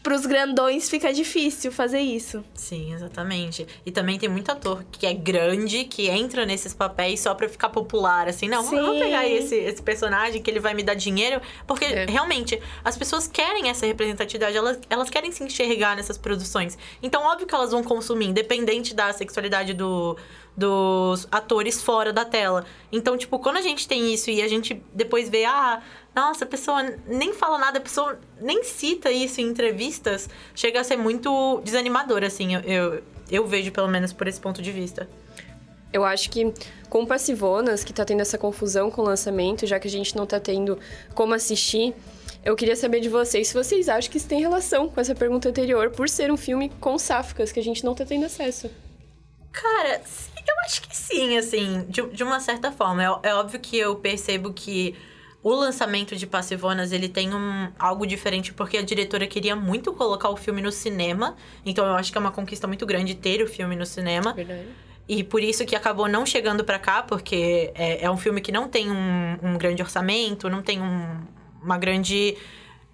pros 0.03 0.25
grandões 0.27 0.89
fica 0.89 1.13
difícil 1.13 1.71
fazer 1.73 2.01
isso. 2.01 2.45
Sim, 2.55 2.95
exatamente. 2.95 3.67
E 3.85 3.91
também 3.91 4.19
tem 4.19 4.29
muito 4.29 4.51
ator 4.51 4.85
que 4.91 5.07
é 5.07 5.13
grande, 5.13 5.85
que 5.85 6.09
entra 6.09 6.47
nesses 6.47 6.73
papéis 6.73 7.21
só 7.21 7.35
pra 7.35 7.49
ficar 7.49 7.69
popular, 7.69 8.29
assim. 8.29 8.49
Não, 8.49 8.65
eu 8.75 8.85
vou 8.85 8.95
Sim. 8.95 9.01
pegar 9.01 9.29
esse, 9.29 9.57
esse 9.57 9.83
personagem 9.83 10.41
que 10.41 10.51
ele 10.51 10.61
vai 10.61 10.73
me 10.75 10.83
dar 10.83 10.95
dinheiro. 10.95 11.41
Porque, 11.67 11.85
É. 11.85 12.07
realmente, 12.07 12.61
as 12.85 12.97
pessoas 12.97 13.27
querem 13.27 13.69
essa 13.69 13.85
representatividade, 13.87 14.57
elas, 14.57 14.79
elas 14.89 15.11
querem 15.11 15.31
se 15.33 15.43
enxergar 15.43 15.97
nessas 15.97 16.17
produções. 16.17 16.79
Então, 17.03 17.23
óbvio 17.25 17.47
que 17.47 17.55
elas 17.55 17.73
vão 17.73 17.83
consumir, 17.83 18.27
independente 18.27 18.95
da 18.95 19.13
sexualidade 19.13 19.75
do, 19.75 20.17
dos 20.57 21.29
atores 21.31 21.83
fora 21.83 22.13
da 22.13 22.25
tela. 22.25 22.65
Então, 22.91 23.17
tipo, 23.17 23.39
quando 23.39 23.57
a 23.59 23.63
gente 23.63 23.87
tem 23.87 24.13
isso 24.13 24.31
e 24.31 24.43
a 24.43 24.49
gente 24.49 24.83
depois 24.93 25.29
vê, 25.29 25.45
ah, 25.45 25.81
nossa, 26.19 26.45
a 26.45 26.49
pessoa 26.49 26.83
nem 27.07 27.33
fala 27.33 27.59
nada, 27.59 27.79
a 27.79 27.81
pessoa 27.81 28.19
nem 28.41 28.65
cita 28.65 29.09
isso 29.09 29.41
em 29.41 29.45
entrevistas, 29.45 30.29
chega 30.53 30.81
a 30.81 30.85
ser 30.85 30.97
muito 30.97 31.61
desanimador, 31.63 32.25
assim, 32.25 32.57
eu, 32.57 32.61
eu, 32.63 33.03
eu 33.31 33.47
vejo 33.47 33.71
pelo 33.71 33.87
menos 33.87 34.13
por 34.13 34.27
esse 34.27 34.41
ponto 34.41 34.61
de 34.61 34.73
vista. 34.73 35.09
Eu 35.93 36.05
acho 36.05 36.29
que 36.29 36.53
com 36.91 37.07
Passivonas, 37.07 37.85
que 37.85 37.93
tá 37.93 38.05
tendo 38.05 38.21
essa 38.21 38.37
confusão 38.37 38.91
com 38.91 39.03
o 39.03 39.05
lançamento, 39.05 39.65
já 39.65 39.79
que 39.79 39.87
a 39.87 39.91
gente 39.91 40.17
não 40.17 40.27
tá 40.27 40.41
tendo 40.41 40.77
como 41.15 41.35
assistir, 41.35 41.95
eu 42.45 42.57
queria 42.57 42.75
saber 42.75 42.99
de 42.99 43.09
vocês 43.09 43.47
se 43.49 43.55
vocês 43.55 43.89
acham 43.89 44.11
que 44.11 44.17
isso 44.17 44.27
tem 44.27 44.41
relação 44.41 44.89
com 44.89 45.01
essa 45.01 45.15
pergunta 45.15 45.49
anterior, 45.49 45.91
por 45.91 46.09
ser 46.09 46.33
um 46.33 46.37
filme 46.37 46.69
com 46.81 46.99
sáficas, 46.99 47.53
que 47.53 47.61
a 47.61 47.63
gente 47.63 47.85
não 47.85 47.95
tá 47.95 48.05
tendo 48.05 48.27
acesso. 48.27 48.69
Cara, 49.53 50.03
eu 50.37 50.55
acho 50.67 50.83
que 50.83 50.97
sim, 50.97 51.39
assim, 51.39 51.85
de, 51.89 52.03
de 52.09 52.25
uma 52.25 52.41
certa 52.41 52.73
forma. 52.73 53.05
É, 53.05 53.29
é 53.29 53.35
óbvio 53.35 53.61
que 53.61 53.79
eu 53.79 53.95
percebo 53.97 54.53
que 54.53 54.97
o 55.43 55.55
lançamento 55.55 56.17
de 56.17 56.27
Passivonas, 56.27 56.91
ele 56.93 57.09
tem 57.09 57.33
um, 57.35 57.69
algo 57.79 58.07
diferente, 58.07 58.53
porque 58.53 58.77
a 58.77 58.83
diretora 58.83 59.27
queria 59.27 59.55
muito 59.55 59.93
colocar 59.93 60.29
o 60.31 60.37
filme 60.37 60.61
no 60.61 60.73
cinema. 60.73 61.37
Então 61.65 61.87
eu 61.87 61.95
acho 61.95 62.11
que 62.11 62.19
é 62.19 62.21
uma 62.21 62.33
conquista 62.33 62.67
muito 62.67 62.85
grande 62.85 63.15
ter 63.15 63.43
o 63.43 63.47
filme 63.47 63.77
no 63.77 63.87
cinema. 63.87 64.33
Verdade. 64.35 64.67
E 65.09 65.25
por 65.25 65.43
isso 65.43 65.65
que 65.65 65.75
acabou 65.75 66.07
não 66.09 66.27
chegando 66.27 66.65
pra 66.65 66.79
cá, 66.79 67.03
porque 67.03 67.71
é, 67.75 68.05
é 68.05 68.11
um 68.11 68.17
filme 68.19 68.41
que 68.41 68.53
não 68.53 68.69
tem 68.69 68.91
um, 68.91 69.39
um 69.43 69.57
grande 69.57 69.81
orçamento, 69.81 70.51
não 70.51 70.61
tem 70.61 70.83
um- 70.83 71.17
uma 71.63 71.79
grande 71.79 72.37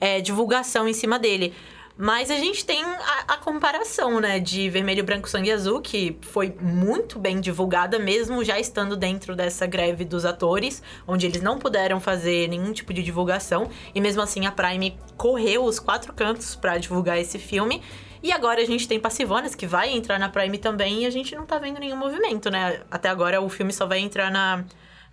é, 0.00 0.20
divulgação 0.20 0.86
em 0.86 0.92
cima 0.92 1.18
dele. 1.18 1.52
Mas 1.96 2.28
a 2.28 2.36
gente 2.36 2.64
tem 2.64 2.82
a, 2.82 3.24
a, 3.28 3.36
comparação, 3.36 4.18
né, 4.18 4.40
de 4.40 4.68
Vermelho, 4.68 5.04
Branco, 5.04 5.28
Sangue 5.28 5.52
Azul, 5.52 5.80
que 5.80 6.18
foi 6.22 6.52
muito 6.60 7.20
bem 7.20 7.40
divulgada, 7.40 8.00
mesmo 8.00 8.42
já 8.42 8.58
estando 8.58 8.96
dentro 8.96 9.36
dessa 9.36 9.64
greve 9.64 10.04
dos 10.04 10.24
atores, 10.24 10.82
onde 11.06 11.24
eles 11.24 11.40
não 11.40 11.56
puderam 11.56 12.00
fazer 12.00 12.48
nenhum 12.48 12.72
tipo 12.72 12.92
de 12.92 13.00
divulgação. 13.00 13.70
E 13.94 14.00
mesmo 14.00 14.20
assim 14.20 14.44
a 14.44 14.50
Prime 14.50 14.98
correu 15.16 15.64
os 15.64 15.78
quatro 15.78 16.12
cantos 16.12 16.56
para 16.56 16.78
divulgar 16.78 17.16
esse 17.16 17.38
filme. 17.38 17.80
E 18.20 18.32
agora 18.32 18.60
a 18.60 18.64
gente 18.64 18.88
tem 18.88 18.98
Passivonas, 18.98 19.54
que 19.54 19.66
vai 19.66 19.90
entrar 19.90 20.18
na 20.18 20.28
Prime 20.28 20.58
também, 20.58 21.02
e 21.02 21.06
a 21.06 21.10
gente 21.10 21.36
não 21.36 21.46
tá 21.46 21.58
vendo 21.58 21.78
nenhum 21.78 21.96
movimento, 21.96 22.50
né? 22.50 22.80
Até 22.90 23.08
agora 23.08 23.40
o 23.40 23.48
filme 23.48 23.72
só 23.72 23.86
vai 23.86 24.00
entrar 24.00 24.32
na, 24.32 24.64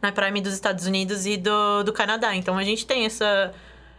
na 0.01 0.11
Prime 0.11 0.41
dos 0.41 0.53
Estados 0.53 0.87
Unidos 0.87 1.27
e 1.27 1.37
do, 1.37 1.83
do 1.83 1.93
Canadá. 1.93 2.35
Então 2.35 2.57
a 2.57 2.63
gente 2.63 2.87
tem 2.87 3.05
essa, 3.05 3.53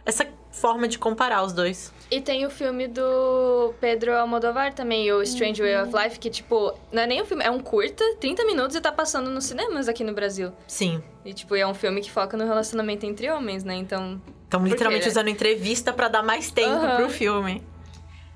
essa 0.05 0.27
forma 0.53 0.87
de 0.87 0.97
comparar 0.97 1.43
os 1.43 1.51
dois. 1.51 1.91
E 2.09 2.21
tem 2.21 2.45
o 2.45 2.49
filme 2.49 2.87
do 2.87 3.73
Pedro 3.81 4.15
Almodovar 4.15 4.73
também, 4.73 5.11
o 5.11 5.21
Strange 5.23 5.61
uhum. 5.61 5.67
Way 5.67 5.81
of 5.81 6.03
Life, 6.03 6.19
que, 6.19 6.29
tipo, 6.29 6.73
não 6.91 7.01
é 7.01 7.07
nem 7.07 7.21
um 7.21 7.25
filme, 7.25 7.43
é 7.43 7.49
um 7.49 7.59
curta, 7.59 8.03
30 8.19 8.45
minutos 8.45 8.75
e 8.75 8.81
tá 8.81 8.91
passando 8.91 9.29
nos 9.29 9.45
cinemas 9.45 9.89
aqui 9.89 10.03
no 10.03 10.13
Brasil. 10.13 10.53
Sim. 10.67 11.03
E, 11.25 11.33
tipo, 11.33 11.55
é 11.55 11.65
um 11.65 11.73
filme 11.73 11.99
que 12.01 12.11
foca 12.11 12.37
no 12.37 12.45
relacionamento 12.45 13.05
entre 13.05 13.29
homens, 13.29 13.63
né? 13.63 13.75
Então. 13.75 14.21
Estão 14.43 14.63
literalmente 14.63 15.07
usando 15.07 15.29
entrevista 15.29 15.91
para 15.91 16.07
dar 16.07 16.21
mais 16.21 16.51
tempo 16.51 16.85
uhum. 16.85 16.95
pro 16.97 17.09
filme. 17.09 17.63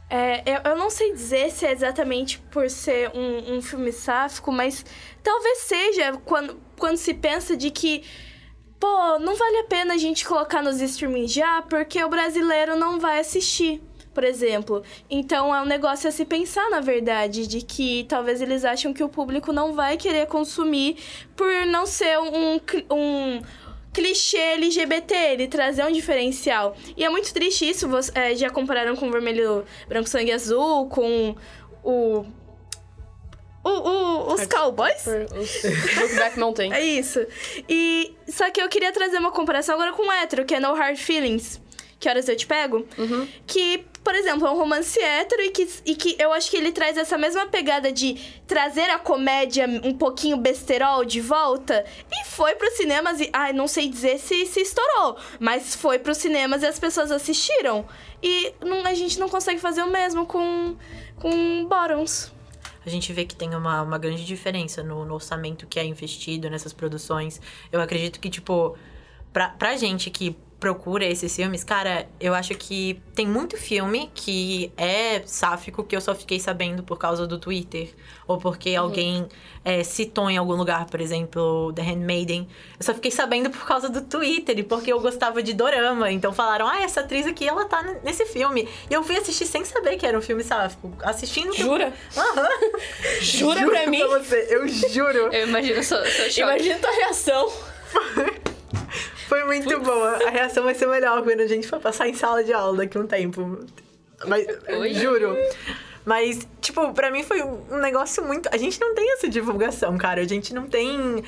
É, 0.09 0.41
eu, 0.45 0.71
eu 0.71 0.77
não 0.77 0.89
sei 0.89 1.13
dizer 1.13 1.51
se 1.51 1.65
é 1.65 1.71
exatamente 1.71 2.39
por 2.39 2.69
ser 2.69 3.11
um, 3.13 3.57
um 3.57 3.61
filme 3.61 3.91
sáfico, 3.91 4.51
mas 4.51 4.85
talvez 5.21 5.59
seja 5.59 6.13
quando, 6.23 6.59
quando 6.77 6.95
se 6.95 7.13
pensa 7.13 7.57
de 7.57 7.69
que, 7.69 8.03
pô, 8.79 9.19
não 9.19 9.35
vale 9.35 9.57
a 9.59 9.63
pena 9.63 9.93
a 9.93 9.97
gente 9.97 10.25
colocar 10.25 10.61
nos 10.61 10.81
streaming 10.81 11.27
já, 11.27 11.61
porque 11.63 12.03
o 12.03 12.09
brasileiro 12.09 12.75
não 12.75 12.99
vai 12.99 13.19
assistir, 13.19 13.81
por 14.13 14.23
exemplo. 14.23 14.83
Então 15.09 15.53
é 15.53 15.61
um 15.61 15.65
negócio 15.65 16.07
a 16.07 16.11
se 16.11 16.25
pensar, 16.25 16.69
na 16.69 16.79
verdade, 16.79 17.47
de 17.47 17.61
que 17.61 18.05
talvez 18.07 18.41
eles 18.41 18.63
acham 18.65 18.93
que 18.93 19.03
o 19.03 19.09
público 19.09 19.51
não 19.51 19.73
vai 19.73 19.97
querer 19.97 20.27
consumir 20.27 20.97
por 21.35 21.65
não 21.65 21.85
ser 21.85 22.19
um, 22.19 22.59
um 22.91 23.41
clichê 23.93 24.37
LGBT, 24.37 25.15
ele 25.15 25.47
trazer 25.47 25.83
um 25.83 25.91
diferencial. 25.91 26.75
E 26.95 27.03
é 27.03 27.09
muito 27.09 27.33
triste 27.33 27.67
isso, 27.67 27.87
é, 28.13 28.35
já 28.35 28.49
compararam 28.49 28.95
com 28.95 29.07
o 29.07 29.11
Vermelho, 29.11 29.65
Branco, 29.87 30.07
Sangue 30.07 30.31
Azul, 30.31 30.87
com 30.87 31.35
o, 31.83 32.25
os 34.41 34.47
Cowboys? 34.47 35.05
Os 35.05 35.95
Brokeback 35.95 36.39
Mountain. 36.39 36.73
é 36.73 36.83
isso. 36.83 37.25
E, 37.67 38.15
só 38.27 38.49
que 38.49 38.61
eu 38.61 38.69
queria 38.69 38.91
trazer 38.91 39.17
uma 39.17 39.31
comparação 39.31 39.75
agora 39.75 39.93
com 39.93 40.07
o 40.07 40.11
hétero, 40.11 40.45
que 40.45 40.55
é 40.55 40.59
No 40.59 40.73
Hard 40.73 40.97
Feelings. 40.97 41.59
Que 41.99 42.07
Horas 42.07 42.29
Eu 42.29 42.35
Te 42.35 42.45
Pego? 42.45 42.85
Uhum. 42.97 43.27
Que 43.47 43.83
por 44.07 44.15
exemplo, 44.15 44.47
é 44.47 44.51
um 44.51 44.55
romance 44.55 44.97
hétero 44.97 45.41
e 45.41 45.49
que, 45.49 45.67
e 45.85 45.93
que 45.93 46.15
eu 46.17 46.31
acho 46.31 46.49
que 46.49 46.55
ele 46.55 46.71
traz 46.71 46.95
essa 46.95 47.17
mesma 47.17 47.45
pegada 47.47 47.91
de 47.91 48.15
trazer 48.47 48.89
a 48.89 48.97
comédia 48.97 49.67
um 49.83 49.93
pouquinho 49.93 50.37
besterol 50.37 51.03
de 51.03 51.19
volta. 51.19 51.83
E 52.09 52.25
foi 52.25 52.55
pros 52.55 52.75
cinemas 52.77 53.19
e. 53.19 53.29
Ai, 53.33 53.51
não 53.51 53.67
sei 53.67 53.89
dizer 53.89 54.17
se, 54.17 54.45
se 54.45 54.61
estourou, 54.61 55.17
mas 55.41 55.75
foi 55.75 55.99
pros 55.99 56.19
cinemas 56.19 56.63
e 56.63 56.67
as 56.67 56.79
pessoas 56.79 57.11
assistiram. 57.11 57.85
E 58.23 58.53
não, 58.63 58.85
a 58.85 58.93
gente 58.93 59.19
não 59.19 59.27
consegue 59.27 59.59
fazer 59.59 59.81
o 59.81 59.89
mesmo 59.89 60.25
com, 60.25 60.77
com 61.19 61.65
Bottoms 61.65 62.31
a 62.87 62.91
gente 62.91 63.11
vê 63.11 63.25
que 63.25 63.35
tem 63.35 63.53
uma, 63.53 63.81
uma 63.81 63.97
grande 63.97 64.25
diferença 64.25 64.81
no, 64.83 65.05
no, 65.05 65.13
orçamento 65.13 65.67
que 65.67 65.79
é 65.79 65.85
investido 65.85 66.49
nessas 66.49 66.73
produções. 66.73 67.41
Eu 67.71 67.81
acredito 67.81 68.19
que, 68.19 68.29
tipo, 68.29 68.77
pra, 69.33 69.49
pra 69.49 69.75
gente 69.75 70.09
que 70.09 70.35
procura 70.59 71.05
esses 71.05 71.35
filmes, 71.35 71.63
cara, 71.63 72.07
eu 72.19 72.33
acho 72.33 72.55
que 72.55 72.99
tem 73.13 73.27
muito 73.27 73.55
filme 73.57 74.09
que 74.13 74.71
é 74.75 75.21
sáfico 75.25 75.83
que 75.83 75.95
eu 75.95 76.01
só 76.01 76.15
fiquei 76.15 76.39
sabendo 76.39 76.81
por 76.81 76.97
causa 76.97 77.27
do 77.27 77.37
Twitter. 77.37 77.89
Ou 78.27 78.37
porque 78.37 78.71
uhum. 78.77 78.83
alguém 78.83 79.27
é, 79.63 79.83
citou 79.83 80.29
em 80.29 80.37
algum 80.37 80.55
lugar, 80.55 80.85
por 80.87 80.99
exemplo, 80.99 81.71
The 81.73 81.81
Handmaiden. 81.83 82.47
Eu 82.79 82.85
só 82.85 82.93
fiquei 82.93 83.11
sabendo 83.11 83.49
por 83.51 83.65
causa 83.65 83.87
do 83.87 84.01
Twitter 84.01 84.57
e 84.57 84.63
porque 84.63 84.91
eu 84.91 84.99
gostava 84.99 85.43
de 85.43 85.53
dorama. 85.53 86.11
Então 86.11 86.33
falaram, 86.33 86.67
ah, 86.67 86.81
essa 86.81 87.01
atriz 87.01 87.27
aqui, 87.27 87.47
ela 87.47 87.65
tá 87.65 87.83
nesse 88.03 88.25
filme. 88.25 88.67
E 88.89 88.93
eu 88.93 89.03
fui 89.03 89.15
assistir 89.15 89.45
sem 89.45 89.63
saber 89.63 89.95
que 89.97 90.05
era 90.05 90.17
um 90.17 90.21
filme 90.21 90.43
sáfico. 90.43 90.91
Assistindo... 91.03 91.53
Jura? 91.53 91.93
Aham. 92.17 92.41
Uhum. 92.41 93.21
Jura 93.21 93.59
juro 93.59 93.71
pra 93.71 93.87
mim? 93.87 93.99
Pra 93.99 94.19
você, 94.19 94.47
eu 94.49 94.67
juro. 94.67 95.29
eu 95.31 95.47
imagino 95.47 95.83
sua, 95.83 96.03
sua 96.05 96.25
choque. 96.25 96.41
Imagina 96.41 96.79
tua 96.79 96.91
reação. 96.91 97.51
Foi 99.27 99.43
muito 99.43 99.69
Putz. 99.69 99.83
boa. 99.83 100.25
A 100.25 100.29
reação 100.29 100.63
vai 100.63 100.73
ser 100.73 100.87
melhor 100.87 101.21
quando 101.23 101.41
a 101.41 101.47
gente 101.47 101.67
for 101.67 101.79
passar 101.79 102.07
em 102.07 102.13
sala 102.13 102.43
de 102.43 102.53
aula 102.53 102.77
daqui 102.77 102.97
a 102.97 103.01
um 103.01 103.07
tempo. 103.07 103.59
Mas, 104.25 104.47
Oi? 104.67 104.93
juro. 104.93 105.35
Mas, 106.05 106.47
tipo, 106.61 106.93
pra 106.93 107.11
mim 107.11 107.23
foi 107.23 107.43
um 107.43 107.77
negócio 107.81 108.23
muito. 108.23 108.47
A 108.51 108.57
gente 108.57 108.79
não 108.79 108.95
tem 108.95 109.13
essa 109.13 109.27
divulgação, 109.27 109.97
cara. 109.97 110.21
A 110.21 110.27
gente 110.27 110.53
não 110.53 110.67
tem 110.67 111.21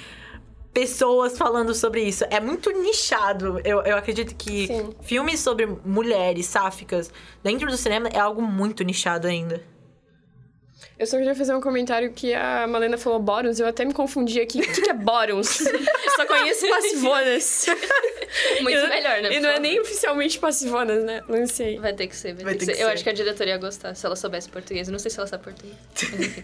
pessoas 0.73 1.37
falando 1.37 1.75
sobre 1.75 2.01
isso. 2.01 2.23
É 2.29 2.39
muito 2.39 2.71
nichado. 2.71 3.59
Eu, 3.65 3.81
eu 3.81 3.97
acredito 3.97 4.33
que 4.35 4.67
Sim. 4.67 4.95
filmes 5.01 5.41
sobre 5.41 5.65
mulheres 5.83 6.45
sáficas 6.45 7.11
dentro 7.43 7.67
do 7.69 7.75
cinema 7.75 8.07
é 8.07 8.19
algo 8.19 8.41
muito 8.41 8.83
nichado 8.83 9.27
ainda. 9.27 9.61
Eu 10.97 11.07
só 11.07 11.17
queria 11.17 11.33
fazer 11.33 11.53
um 11.55 11.61
comentário 11.61 12.11
que 12.11 12.33
a 12.33 12.67
Malena 12.67 12.97
falou 12.97 13.19
Bóruns, 13.19 13.59
eu 13.59 13.67
até 13.67 13.85
me 13.85 13.93
confundi 13.93 14.39
aqui. 14.39 14.59
O 14.59 14.61
que, 14.61 14.81
que 14.81 14.89
é 14.89 14.93
Bóruns? 14.93 15.61
eu 15.61 15.71
só 16.15 16.25
conheço 16.25 16.67
passivonas. 16.67 17.65
Muito 18.61 18.87
melhor, 18.87 19.21
né? 19.21 19.33
E 19.33 19.39
não 19.39 19.49
é 19.49 19.59
nem 19.59 19.79
oficialmente 19.79 20.37
passivonas, 20.37 21.03
né? 21.03 21.23
Não 21.27 21.47
sei. 21.47 21.79
Vai 21.79 21.93
ter 21.93 22.07
que 22.07 22.15
ser, 22.15 22.33
vai, 22.33 22.43
vai 22.43 22.53
ter, 22.55 22.65
que, 22.65 22.71
que 22.71 22.77
ser. 22.77 22.83
Eu 22.83 22.89
acho 22.89 23.03
que 23.03 23.09
a 23.09 23.13
diretoria 23.13 23.53
ia 23.53 23.59
gostar 23.59 23.95
se 23.95 24.05
ela 24.05 24.15
soubesse 24.15 24.49
português. 24.49 24.87
Eu 24.87 24.91
não 24.91 24.99
sei 24.99 25.09
se 25.09 25.17
ela 25.17 25.27
sabe 25.27 25.43
português. 25.43 25.75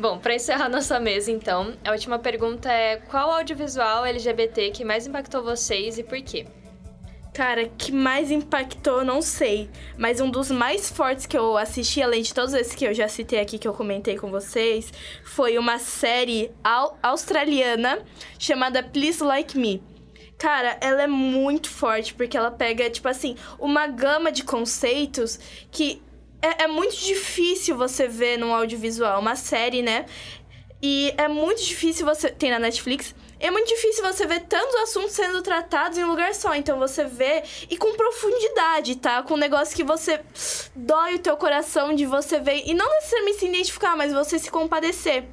Bom, 0.00 0.18
para 0.18 0.34
encerrar 0.34 0.68
nossa 0.68 0.98
mesa, 0.98 1.30
então, 1.30 1.74
a 1.84 1.92
última 1.92 2.18
pergunta 2.18 2.72
é: 2.72 2.96
qual 2.96 3.30
audiovisual 3.30 4.04
LGBT 4.06 4.70
que 4.70 4.84
mais 4.84 5.06
impactou 5.06 5.42
vocês 5.42 5.98
e 5.98 6.02
por 6.02 6.20
quê? 6.22 6.46
Cara, 7.40 7.70
que 7.78 7.90
mais 7.90 8.30
impactou, 8.30 9.02
não 9.02 9.22
sei. 9.22 9.70
Mas 9.96 10.20
um 10.20 10.30
dos 10.30 10.50
mais 10.50 10.90
fortes 10.90 11.24
que 11.24 11.38
eu 11.38 11.56
assisti, 11.56 12.02
além 12.02 12.20
de 12.20 12.34
todos 12.34 12.52
esses 12.52 12.74
que 12.74 12.84
eu 12.84 12.92
já 12.92 13.08
citei 13.08 13.40
aqui, 13.40 13.58
que 13.58 13.66
eu 13.66 13.72
comentei 13.72 14.18
com 14.18 14.30
vocês, 14.30 14.92
foi 15.24 15.56
uma 15.56 15.78
série 15.78 16.50
au 16.62 16.98
australiana 17.02 18.04
chamada 18.38 18.82
Please 18.82 19.24
Like 19.24 19.56
Me. 19.56 19.82
Cara, 20.36 20.76
ela 20.82 21.04
é 21.04 21.06
muito 21.06 21.70
forte, 21.70 22.12
porque 22.12 22.36
ela 22.36 22.50
pega, 22.50 22.90
tipo 22.90 23.08
assim, 23.08 23.36
uma 23.58 23.86
gama 23.86 24.30
de 24.30 24.44
conceitos 24.44 25.40
que 25.70 26.02
é, 26.42 26.64
é 26.64 26.68
muito 26.68 26.94
difícil 26.94 27.74
você 27.74 28.06
ver 28.06 28.36
num 28.38 28.52
audiovisual. 28.52 29.18
Uma 29.18 29.34
série, 29.34 29.80
né? 29.80 30.04
E 30.82 31.14
é 31.16 31.26
muito 31.26 31.64
difícil 31.64 32.04
você. 32.04 32.28
Tem 32.28 32.50
na 32.50 32.58
Netflix 32.58 33.14
é 33.40 33.50
muito 33.50 33.68
difícil 33.68 34.04
você 34.04 34.26
ver 34.26 34.40
tantos 34.40 34.74
assuntos 34.82 35.12
sendo 35.12 35.42
tratados 35.42 35.96
em 35.96 36.04
um 36.04 36.08
lugar 36.08 36.34
só. 36.34 36.54
Então 36.54 36.78
você 36.78 37.04
vê 37.04 37.42
e 37.70 37.76
com 37.76 37.96
profundidade, 37.96 38.96
tá? 38.96 39.22
Com 39.22 39.34
um 39.34 39.38
negócio 39.38 39.74
que 39.74 39.82
você 39.82 40.20
dói 40.76 41.14
o 41.14 41.18
teu 41.18 41.36
coração 41.36 41.94
de 41.94 42.04
você 42.04 42.38
ver 42.38 42.62
e 42.66 42.74
não 42.74 42.88
necessariamente 42.88 43.38
se 43.38 43.46
identificar, 43.46 43.96
mas 43.96 44.12
você 44.12 44.38
se 44.38 44.50
compadecer. 44.50 45.24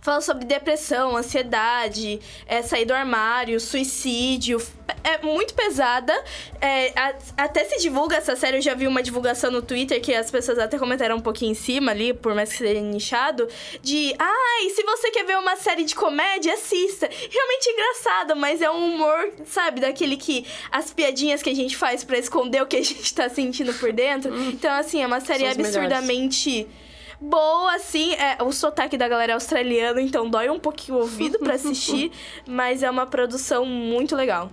Fala 0.00 0.22
sobre 0.22 0.46
depressão, 0.46 1.14
ansiedade, 1.14 2.20
é, 2.46 2.62
sair 2.62 2.86
do 2.86 2.94
armário, 2.94 3.60
suicídio. 3.60 4.58
É 5.02 5.18
muito 5.24 5.54
pesada. 5.54 6.12
É, 6.60 6.92
a, 6.98 7.14
até 7.44 7.64
se 7.64 7.78
divulga 7.80 8.16
essa 8.16 8.36
série. 8.36 8.58
Eu 8.58 8.62
já 8.62 8.74
vi 8.74 8.86
uma 8.86 9.02
divulgação 9.02 9.50
no 9.50 9.62
Twitter 9.62 10.00
que 10.00 10.14
as 10.14 10.30
pessoas 10.30 10.58
até 10.58 10.78
comentaram 10.78 11.16
um 11.16 11.20
pouquinho 11.20 11.52
em 11.52 11.54
cima 11.54 11.90
ali, 11.90 12.12
por 12.12 12.34
mais 12.34 12.50
que 12.50 12.58
seja 12.58 12.80
nichado. 12.80 13.48
De, 13.82 14.14
ai, 14.18 14.70
se 14.70 14.82
você 14.82 15.10
quer 15.10 15.24
ver 15.24 15.38
uma 15.38 15.56
série 15.56 15.84
de 15.84 15.94
comédia, 15.94 16.54
assista. 16.54 17.08
Realmente 17.08 17.70
engraçado, 17.70 18.36
mas 18.36 18.62
é 18.62 18.70
um 18.70 18.94
humor, 18.94 19.32
sabe, 19.46 19.80
daquele 19.80 20.16
que 20.16 20.46
as 20.70 20.92
piadinhas 20.92 21.42
que 21.42 21.50
a 21.50 21.54
gente 21.54 21.76
faz 21.76 22.04
para 22.04 22.18
esconder 22.18 22.62
o 22.62 22.66
que 22.66 22.76
a 22.76 22.84
gente 22.84 23.14
tá 23.14 23.28
sentindo 23.28 23.72
por 23.74 23.92
dentro. 23.92 24.32
Hum. 24.32 24.50
Então, 24.50 24.72
assim, 24.72 25.02
é 25.02 25.06
uma 25.06 25.20
série 25.20 25.46
absurdamente. 25.46 26.50
Melhores 26.50 26.80
boa, 27.20 27.74
assim. 27.74 28.14
É, 28.14 28.42
o 28.42 28.52
sotaque 28.52 28.96
da 28.96 29.06
galera 29.06 29.32
é 29.32 29.34
australiano, 29.34 30.00
então 30.00 30.28
dói 30.28 30.48
um 30.48 30.58
pouquinho 30.58 30.98
o 30.98 31.00
ouvido 31.02 31.38
para 31.38 31.54
assistir, 31.54 32.10
mas 32.48 32.82
é 32.82 32.90
uma 32.90 33.06
produção 33.06 33.66
muito 33.66 34.16
legal. 34.16 34.50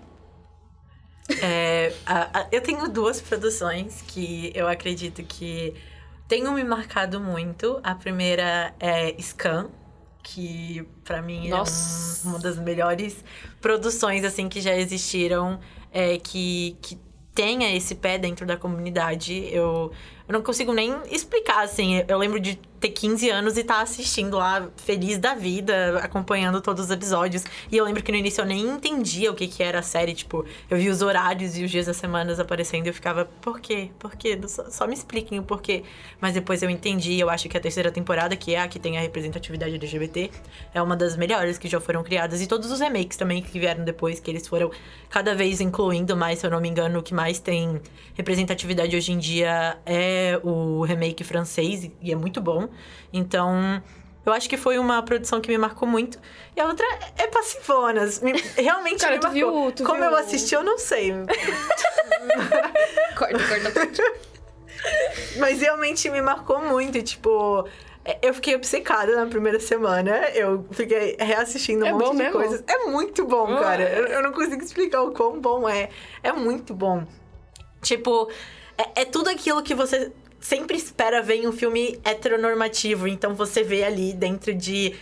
É, 1.42 1.94
a, 2.06 2.40
a, 2.40 2.48
eu 2.52 2.62
tenho 2.62 2.88
duas 2.88 3.20
produções 3.20 4.04
que 4.08 4.52
eu 4.56 4.68
acredito 4.68 5.24
que 5.24 5.74
tenham 6.28 6.54
me 6.54 6.64
marcado 6.64 7.20
muito. 7.20 7.80
A 7.84 7.96
primeira 7.96 8.74
é 8.80 9.16
Scan, 9.22 9.70
que 10.24 10.88
para 11.04 11.22
mim 11.22 11.50
Nossa. 11.50 12.26
é 12.26 12.28
um, 12.28 12.32
uma 12.32 12.40
das 12.40 12.58
melhores 12.58 13.24
produções 13.62 14.24
assim 14.24 14.50
que 14.50 14.62
já 14.62 14.76
existiram, 14.76 15.60
é, 15.92 16.18
que, 16.18 16.78
que 16.82 17.00
tenha 17.34 17.76
esse 17.76 17.96
pé 17.96 18.18
dentro 18.18 18.46
da 18.46 18.58
comunidade. 18.58 19.48
Eu 19.52 19.92
eu 20.28 20.34
não 20.34 20.42
consigo 20.42 20.74
nem 20.74 20.94
explicar, 21.10 21.64
assim. 21.64 22.04
Eu 22.06 22.18
lembro 22.18 22.38
de 22.38 22.60
ter 22.82 22.90
15 22.90 23.30
anos 23.30 23.58
e 23.58 23.62
estar 23.62 23.76
tá 23.76 23.82
assistindo 23.82 24.38
lá, 24.38 24.70
feliz 24.76 25.18
da 25.18 25.34
vida, 25.34 26.00
acompanhando 26.00 26.62
todos 26.62 26.86
os 26.86 26.92
episódios. 26.92 27.46
E 27.72 27.78
eu 27.78 27.86
lembro 27.86 28.04
que 28.04 28.12
no 28.12 28.18
início 28.18 28.42
eu 28.42 28.46
nem 28.46 28.60
entendia 28.68 29.32
o 29.32 29.36
que, 29.36 29.48
que 29.48 29.64
era 29.64 29.80
a 29.80 29.82
série. 29.82 30.14
Tipo, 30.14 30.46
eu 30.70 30.78
vi 30.78 30.90
os 30.90 31.02
horários 31.02 31.58
e 31.58 31.64
os 31.64 31.72
dias 31.72 31.86
das 31.86 31.96
semanas 31.96 32.42
aparecendo 32.42 32.86
e 32.86 32.90
eu 32.90 32.94
ficava, 32.94 33.26
por 33.42 33.62
quê? 33.62 33.90
Por 33.98 34.16
quê? 34.18 34.38
Só, 34.48 34.70
só 34.70 34.86
me 34.86 34.94
expliquem 34.94 35.40
o 35.40 35.44
porquê. 35.44 35.84
Mas 36.20 36.34
depois 36.34 36.62
eu 36.62 36.70
entendi, 36.70 37.18
eu 37.18 37.30
acho 37.30 37.48
que 37.48 37.58
a 37.58 37.62
terceira 37.62 37.90
temporada, 37.90 38.36
que 38.36 38.54
é 38.54 38.60
a 38.60 38.68
que 38.68 38.80
tem 38.80 38.98
a 38.98 39.02
representatividade 39.02 39.76
LGBT, 39.76 40.30
é 40.74 40.82
uma 40.82 40.98
das 40.98 41.16
melhores 41.16 41.58
que 41.58 41.70
já 41.70 41.80
foram 41.80 42.04
criadas. 42.04 42.42
E 42.42 42.48
todos 42.48 42.70
os 42.70 42.82
remakes 42.82 43.16
também 43.16 43.42
que 43.42 43.58
vieram 43.58 43.86
depois, 43.86 44.20
que 44.20 44.30
eles 44.30 44.46
foram 44.46 44.70
cada 45.10 45.34
vez 45.34 45.62
incluindo 45.62 46.18
mais, 46.18 46.40
se 46.40 46.46
eu 46.46 46.52
não 46.52 46.60
me 46.60 46.68
engano, 46.68 47.00
o 47.00 47.04
que 47.04 47.14
mais 47.14 47.40
tem 47.40 47.82
representatividade 48.14 48.94
hoje 48.96 49.14
em 49.14 49.18
dia 49.18 49.78
é 49.86 50.17
o 50.44 50.84
remake 50.84 51.24
francês, 51.24 51.90
e 52.02 52.12
é 52.12 52.16
muito 52.16 52.40
bom. 52.42 52.68
Então, 53.14 53.82
eu 54.26 54.34
acho 54.34 54.50
que 54.50 54.58
foi 54.58 54.78
uma 54.78 55.02
produção 55.04 55.40
que 55.42 55.50
me 55.50 55.58
marcou 55.58 55.88
muito. 55.88 56.20
E 56.56 56.60
a 56.62 56.66
outra 56.66 56.86
é 57.18 57.28
Passivonas. 57.28 58.20
Me, 58.22 58.34
realmente 58.58 59.00
Cara, 59.02 59.14
me 59.14 59.20
tu 59.20 59.28
marcou. 59.28 59.64
viu- 59.64 59.72
tu 59.72 59.84
Como 59.84 60.02
viu- 60.02 60.12
eu 60.12 60.18
assisti, 60.18 60.54
eu 60.56 60.64
não 60.64 60.78
sei. 60.78 61.14
Corta, 63.18 63.38
corta, 63.40 63.72
corta. 63.72 64.04
Mas 65.38 65.60
realmente 65.62 66.10
me 66.10 66.22
marcou 66.22 66.60
muito. 66.62 67.02
Tipo, 67.02 67.68
é, 68.06 68.20
eu 68.22 68.34
fiquei 68.34 68.56
obcecada 68.56 69.16
na 69.16 69.26
primeira 69.26 69.60
semana. 69.60 70.12
Eu 70.30 70.66
fiquei 70.72 71.16
reassistindo 71.20 71.84
um 71.86 71.88
É 71.88 71.94
monte 71.94 72.12
de 72.12 72.18
mesmo? 72.18 72.34
coisas. 72.34 72.64
É 72.68 72.86
muito 72.86 73.26
bom, 73.26 73.48
Ah. 73.58 73.60
cara. 73.60 73.84
Eu, 73.90 74.06
eu 74.08 74.24
não 74.24 74.32
consigo 74.32 74.64
explicar 74.64 75.02
o 75.02 75.12
quão 75.12 75.40
bom 75.40 75.68
é. 75.68 75.90
É 76.24 76.32
muito 76.32 76.74
bom. 76.74 77.06
Tipo, 77.82 78.30
é, 78.78 79.02
é 79.02 79.06
tudo 79.06 79.30
aquilo 79.30 79.64
que 79.64 79.74
você 79.74 80.12
sempre 80.40 80.78
espera 80.78 81.22
ver 81.22 81.36
em 81.36 81.48
um 81.48 81.52
filme 81.52 82.00
heteronormativo. 82.04 83.08
Então 83.08 83.34
você 83.36 83.64
vê 83.64 83.84
ali 83.84 84.14
dentro 84.14 84.54
de 84.54 84.96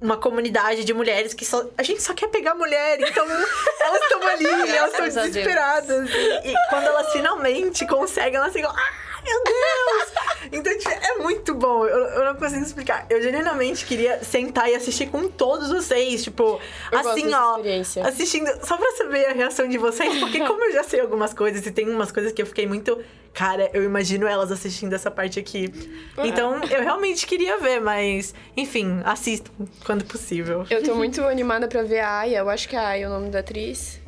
uma 0.00 0.16
comunidade 0.16 0.84
de 0.84 0.92
mulheres 0.92 1.32
que 1.32 1.44
só. 1.44 1.64
A 1.78 1.82
gente 1.82 2.02
só 2.02 2.12
quer 2.14 2.28
pegar 2.28 2.54
mulher, 2.54 3.00
então 3.00 3.24
elas 3.30 4.02
estão 4.02 4.28
ali, 4.28 4.70
elas 4.70 4.90
estão 4.92 5.06
desesperadas. 5.06 6.10
E, 6.10 6.50
e 6.50 6.54
quando 6.68 6.86
elas 6.86 7.12
finalmente 7.12 7.86
conseguem, 7.86 8.36
elas 8.36 8.52
ficam. 8.52 8.70
Ah, 8.70 9.01
meu 9.24 9.44
Deus! 9.44 10.12
Então, 10.52 10.76
tipo, 10.76 10.90
é 10.90 11.18
muito 11.18 11.54
bom. 11.54 11.86
Eu, 11.86 11.98
eu 11.98 12.24
não 12.24 12.34
consigo 12.34 12.62
explicar. 12.62 13.06
Eu 13.08 13.22
genuinamente 13.22 13.86
queria 13.86 14.22
sentar 14.22 14.68
e 14.68 14.74
assistir 14.74 15.06
com 15.08 15.28
todos 15.28 15.68
vocês. 15.68 16.24
Tipo, 16.24 16.60
Eu 16.90 16.98
assim, 16.98 17.32
ó. 17.32 17.60
Assistindo, 18.06 18.50
só 18.66 18.76
pra 18.76 18.90
saber 18.92 19.26
a 19.26 19.32
reação 19.32 19.68
de 19.68 19.78
vocês, 19.78 20.18
porque 20.18 20.40
como 20.46 20.62
eu 20.64 20.72
já 20.72 20.82
sei 20.82 21.00
algumas 21.00 21.32
coisas 21.32 21.64
e 21.64 21.70
tem 21.70 21.88
umas 21.88 22.10
coisas 22.12 22.32
que 22.32 22.42
eu 22.42 22.46
fiquei 22.46 22.66
muito. 22.66 22.98
Cara, 23.32 23.70
eu 23.72 23.82
imagino 23.82 24.26
elas 24.26 24.52
assistindo 24.52 24.92
essa 24.92 25.10
parte 25.10 25.38
aqui. 25.38 25.72
Então, 26.18 26.60
eu 26.70 26.82
realmente 26.82 27.26
queria 27.26 27.58
ver, 27.58 27.80
mas, 27.80 28.34
enfim, 28.54 29.00
assistam 29.04 29.50
quando 29.86 30.04
possível. 30.04 30.66
Eu 30.68 30.82
tô 30.82 30.94
muito 30.94 31.22
animada 31.22 31.66
pra 31.66 31.82
ver 31.82 32.00
a 32.00 32.18
Aya. 32.18 32.38
Eu 32.40 32.50
acho 32.50 32.68
que 32.68 32.76
é 32.76 32.78
a 32.78 32.88
Aya 32.88 33.06
é 33.06 33.08
o 33.08 33.10
nome 33.10 33.30
da 33.30 33.38
atriz. 33.38 33.98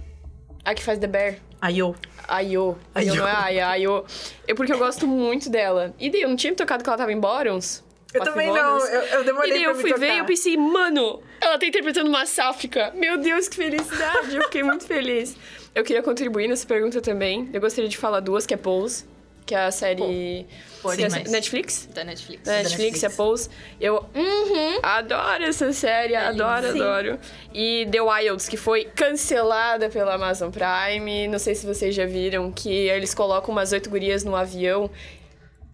A 0.62 0.74
que 0.74 0.82
faz 0.82 0.98
The 0.98 1.06
Bear. 1.06 1.36
Ayo. 1.64 1.94
Ayo 2.28 2.76
Ayo. 2.94 3.14
não 3.14 3.26
é 3.28 3.32
Aya, 3.32 3.68
Ayo. 3.68 4.04
Eu, 4.46 4.54
porque 4.54 4.72
eu 4.72 4.78
gosto 4.78 5.06
muito 5.06 5.48
dela. 5.48 5.94
E 5.98 6.10
daí, 6.10 6.20
eu 6.22 6.28
não 6.28 6.36
tinha 6.36 6.50
me 6.50 6.56
tocado 6.56 6.82
que 6.84 6.88
ela 6.90 6.96
tava 6.98 7.10
em 7.12 7.18
Borons? 7.18 7.82
Eu 8.12 8.22
também 8.22 8.52
não, 8.52 8.78
eu, 8.78 9.00
eu 9.02 9.22
E 9.22 9.24
demorei 9.24 9.50
daí 9.50 9.62
pra 9.62 9.70
eu 9.72 9.74
fui 9.74 9.92
ver 9.94 10.06
e 10.06 10.08
tocar. 10.08 10.18
eu 10.18 10.24
pensei, 10.24 10.56
mano, 10.56 11.22
ela 11.40 11.58
tá 11.58 11.66
interpretando 11.66 12.08
uma 12.08 12.26
sáfica. 12.26 12.92
Meu 12.94 13.16
Deus, 13.18 13.48
que 13.48 13.56
felicidade. 13.56 14.36
Eu 14.36 14.42
fiquei 14.42 14.62
muito 14.62 14.86
feliz. 14.86 15.36
Eu 15.74 15.82
queria 15.82 16.02
contribuir 16.02 16.46
nessa 16.48 16.66
pergunta 16.66 17.00
também. 17.00 17.48
Eu 17.52 17.60
gostaria 17.60 17.88
de 17.88 17.96
falar 17.96 18.20
duas, 18.20 18.44
que 18.46 18.54
é 18.54 18.56
Pose, 18.56 19.04
que 19.46 19.54
é 19.54 19.58
a 19.64 19.70
série... 19.70 20.46
Pô, 20.82 20.90
que 20.90 21.02
é 21.02 21.06
a 21.06 21.08
demais. 21.08 21.28
sé- 21.28 21.30
Netflix? 21.32 21.88
Da 21.94 22.04
Netflix. 22.04 22.42
Da 22.44 22.52
Netflix, 22.56 23.00
Netflix. 23.00 23.02
é 23.04 23.08
Pose. 23.10 23.48
Eu 23.80 24.04
uhum, 24.14 24.78
adoro 24.82 25.44
essa 25.44 25.72
série, 25.72 26.14
adoro, 26.14 26.72
Sim. 26.72 26.80
adoro. 26.80 27.18
E 27.54 27.86
The 27.90 28.00
Wilds, 28.02 28.48
que 28.48 28.56
foi 28.56 28.84
cancelada 28.84 29.88
pela 29.88 30.14
Amazon 30.14 30.50
Prime. 30.50 31.28
Não 31.28 31.38
sei 31.38 31.54
se 31.54 31.66
vocês 31.66 31.94
já 31.94 32.04
viram, 32.06 32.50
que 32.52 32.70
eles 32.70 33.14
colocam 33.14 33.50
umas 33.52 33.72
oito 33.72 33.88
gurias 33.88 34.24
no 34.24 34.36
avião 34.36 34.90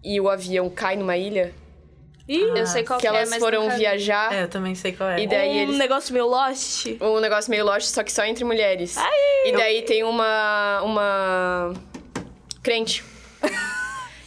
e 0.02 0.20
o 0.20 0.28
avião 0.28 0.70
cai 0.70 0.96
numa 0.96 1.16
ilha. 1.16 1.52
Eu 2.28 2.64
sei 2.64 2.84
qual 2.84 3.00
que 3.00 3.06
é, 3.08 3.10
elas 3.10 3.28
mas 3.28 3.40
foram 3.40 3.68
viajar. 3.70 4.32
É, 4.32 4.44
eu 4.44 4.48
também 4.48 4.76
sei 4.76 4.92
qual 4.92 5.10
é. 5.10 5.20
E 5.20 5.26
daí 5.26 5.48
um 5.48 5.62
eles. 5.62 5.76
negócio 5.76 6.12
meio 6.12 6.28
Lost. 6.28 6.86
Um 7.00 7.18
negócio 7.18 7.50
meio 7.50 7.64
lost, 7.64 7.88
só 7.88 8.04
que 8.04 8.12
só 8.12 8.24
entre 8.24 8.44
mulheres. 8.44 8.94
E 9.44 9.50
daí 9.50 9.82
tem 9.82 10.04
uma. 10.04 10.80
uma. 10.84 11.74
crente. 12.62 13.02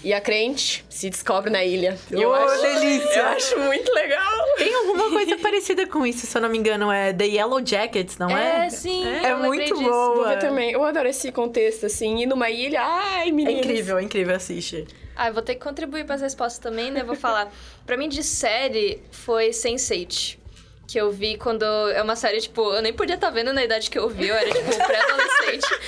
E 0.03 0.13
a 0.13 0.19
crente 0.19 0.83
se 0.89 1.09
descobre 1.09 1.49
na 1.49 1.63
ilha. 1.63 1.97
E 2.11 2.21
eu 2.21 2.33
acho, 2.33 2.61
delícia! 2.61 3.19
Eu 3.19 3.25
acho 3.27 3.59
muito 3.59 3.91
legal. 3.93 4.43
Tem 4.57 4.73
alguma 4.75 5.09
coisa 5.09 5.37
parecida 5.37 5.87
com 5.87 6.05
isso, 6.05 6.25
se 6.25 6.37
eu 6.37 6.41
não 6.41 6.49
me 6.49 6.57
engano, 6.57 6.91
é 6.91 7.13
The 7.13 7.25
Yellow 7.25 7.65
Jackets, 7.65 8.17
não 8.17 8.29
é? 8.29 8.67
É, 8.67 8.69
sim. 8.69 9.05
É 9.07 9.31
eu 9.31 9.37
lembrei 9.37 9.67
muito 9.67 9.75
disso. 9.77 9.89
boa. 9.89 10.27
Ver 10.29 10.39
também. 10.39 10.71
Eu 10.71 10.83
adoro 10.83 11.07
esse 11.07 11.31
contexto, 11.31 11.85
assim, 11.85 12.21
ir 12.21 12.25
numa 12.25 12.49
ilha. 12.49 12.81
Ai, 12.81 13.29
É 13.29 13.31
meninas. 13.31 13.65
incrível, 13.65 13.97
é 13.97 14.03
incrível, 14.03 14.35
assiste. 14.35 14.85
Ah, 15.15 15.27
eu 15.29 15.33
vou 15.33 15.43
ter 15.43 15.55
que 15.55 15.61
contribuir 15.61 16.05
para 16.05 16.15
as 16.15 16.21
respostas 16.21 16.59
também, 16.59 16.91
né? 16.91 17.03
Vou 17.03 17.15
falar. 17.15 17.49
pra 17.85 17.95
mim, 17.95 18.09
de 18.09 18.23
série, 18.23 19.01
foi 19.11 19.49
Sense8. 19.49 20.37
Que 20.85 20.99
eu 20.99 21.11
vi 21.11 21.37
quando... 21.37 21.63
É 21.91 22.01
uma 22.01 22.15
série, 22.15 22.41
tipo... 22.41 22.73
Eu 22.73 22.81
nem 22.81 22.91
podia 22.91 23.15
estar 23.15 23.29
vendo 23.29 23.53
na 23.53 23.63
idade 23.63 23.89
que 23.89 23.97
eu 23.97 24.09
vi. 24.09 24.27
Eu 24.27 24.35
era, 24.35 24.49
tipo, 24.51 24.75
pré-adolescente. 24.85 25.79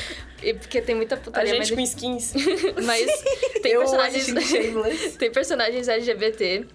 Porque 0.54 0.82
tem 0.82 0.96
muita 0.96 1.16
A 1.16 1.18
putaria, 1.18 1.54
gente 1.64 1.74
com 1.74 1.80
mas... 1.82 1.90
skins. 1.90 2.34
Mas 2.86 3.24
tem 3.62 3.72
Eu 3.74 3.82
personagens... 3.82 5.16
tem 5.18 5.32
personagens 5.32 5.88
LGBT. 5.88 6.66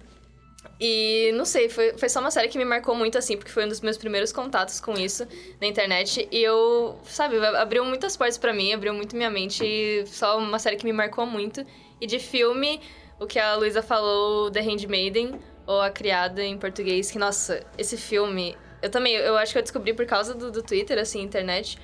E 0.78 1.30
não 1.35 1.44
sei, 1.44 1.68
foi, 1.68 1.96
foi 1.96 2.09
só 2.09 2.20
uma 2.20 2.30
série 2.30 2.48
que 2.48 2.56
me 2.56 2.64
marcou 2.64 2.94
muito, 2.94 3.18
assim, 3.18 3.37
porque 3.37 3.52
foi 3.52 3.66
um 3.66 3.68
dos 3.68 3.83
meus 3.83 3.98
primeiros 3.98 4.33
contatos 4.33 4.80
com 4.80 4.94
isso 4.94 5.26
na 5.61 5.66
internet. 5.66 6.26
E 6.30 6.42
eu, 6.42 6.98
sabe, 7.04 7.38
abriu 7.38 7.85
muitas 7.85 8.16
portas 8.16 8.38
pra 8.38 8.52
mim, 8.52 8.72
abriu 8.72 8.94
muito 8.94 9.14
minha 9.14 9.30
mente. 9.30 9.62
E 9.64 10.06
só 10.06 10.38
uma 10.38 10.59
série 10.59 10.76
que 10.76 10.85
me 10.85 10.92
marcou 10.92 11.26
muito. 11.26 11.64
E 12.00 12.06
de 12.06 12.18
filme, 12.18 12.80
o 13.18 13.26
que 13.26 13.38
a 13.38 13.56
Luísa 13.56 13.83
falou, 13.83 14.50
The 14.50 14.61
Handmaiden, 14.61 15.38
ou 15.66 15.83
A 15.83 15.90
Criada 15.90 16.42
em 16.42 16.56
português, 16.56 17.11
que, 17.11 17.18
nossa, 17.18 17.62
esse 17.76 17.96
filme. 17.96 18.56
Eu 18.83 18.90
também, 18.90 19.14
eu 19.14 19.37
acho 19.37 19.52
que 19.52 19.59
eu 19.59 19.62
descobri 19.62 19.92
por 19.92 20.06
causa 20.06 20.35
do, 20.35 20.50
do 20.50 20.62
Twitter, 20.62 20.98
assim, 20.98 21.20
internet. 21.20 21.78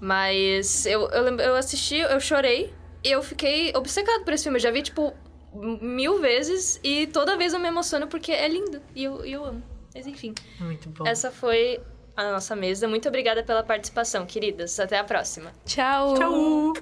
Mas 0.00 0.86
eu, 0.86 1.08
eu, 1.10 1.22
lembro- 1.22 1.44
eu 1.44 1.54
assisti, 1.56 1.96
eu 1.98 2.18
chorei. 2.20 2.72
E 3.04 3.10
eu 3.10 3.22
fiquei 3.22 3.72
obcecado 3.76 4.24
por 4.24 4.32
esse 4.32 4.44
filme. 4.44 4.58
Eu 4.58 4.62
já 4.62 4.70
vi, 4.70 4.82
tipo, 4.82 5.12
mil 5.54 6.18
vezes 6.20 6.78
e 6.82 7.06
toda 7.08 7.36
vez 7.36 7.52
eu 7.52 7.60
me 7.60 7.68
emociono 7.68 8.06
porque 8.06 8.30
é 8.32 8.46
lindo 8.48 8.80
e 8.94 9.04
eu, 9.04 9.24
e 9.24 9.32
eu 9.32 9.44
amo. 9.44 9.62
Mas 9.94 10.06
enfim, 10.06 10.34
Muito 10.60 10.88
bom. 10.90 11.06
essa 11.06 11.30
foi 11.30 11.80
a 12.16 12.30
nossa 12.32 12.54
mesa. 12.54 12.86
Muito 12.86 13.08
obrigada 13.08 13.42
pela 13.42 13.62
participação, 13.62 14.24
queridas. 14.26 14.78
Até 14.78 14.98
a 14.98 15.04
próxima. 15.04 15.50
Tchau. 15.66 16.14
Tchau! 16.14 16.72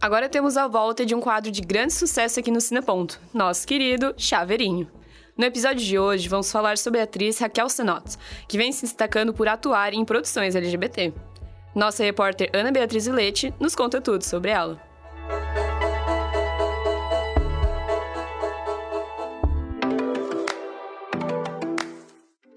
Agora 0.00 0.28
temos 0.28 0.56
a 0.56 0.66
volta 0.68 1.04
de 1.06 1.14
um 1.14 1.20
quadro 1.20 1.50
de 1.50 1.62
grande 1.62 1.92
sucesso 1.94 2.38
aqui 2.38 2.50
no 2.50 2.60
Cineponto, 2.60 3.18
nosso 3.32 3.66
querido 3.66 4.14
Chaveirinho. 4.18 4.90
No 5.36 5.44
episódio 5.44 5.84
de 5.84 5.98
hoje, 5.98 6.28
vamos 6.28 6.52
falar 6.52 6.78
sobre 6.78 7.00
a 7.00 7.02
atriz 7.02 7.40
Raquel 7.40 7.68
Senot, 7.68 8.16
que 8.46 8.56
vem 8.56 8.70
se 8.70 8.82
destacando 8.82 9.34
por 9.34 9.48
atuar 9.48 9.92
em 9.92 10.04
produções 10.04 10.54
LGBT. 10.54 11.12
Nossa 11.74 12.04
repórter 12.04 12.50
Ana 12.54 12.70
Beatriz 12.70 13.06
Vilete 13.06 13.52
nos 13.58 13.74
conta 13.74 14.00
tudo 14.00 14.22
sobre 14.22 14.52
ela. 14.52 14.80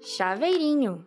Chaveirinho. 0.00 1.04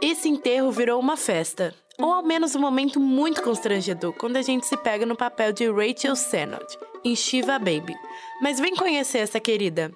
Esse 0.00 0.26
enterro 0.30 0.72
virou 0.72 0.98
uma 0.98 1.18
festa. 1.18 1.74
Ou 2.00 2.12
ao 2.12 2.22
menos 2.22 2.54
um 2.54 2.60
momento 2.60 2.98
muito 2.98 3.42
constrangedor 3.42 4.12
quando 4.14 4.36
a 4.36 4.42
gente 4.42 4.66
se 4.66 4.76
pega 4.76 5.04
no 5.04 5.14
papel 5.14 5.52
de 5.52 5.70
Rachel 5.70 6.16
Sennott, 6.16 6.78
em 7.04 7.14
Shiva 7.14 7.58
Baby. 7.58 7.94
Mas 8.40 8.58
vem 8.58 8.74
conhecer 8.74 9.18
essa 9.18 9.38
querida. 9.38 9.92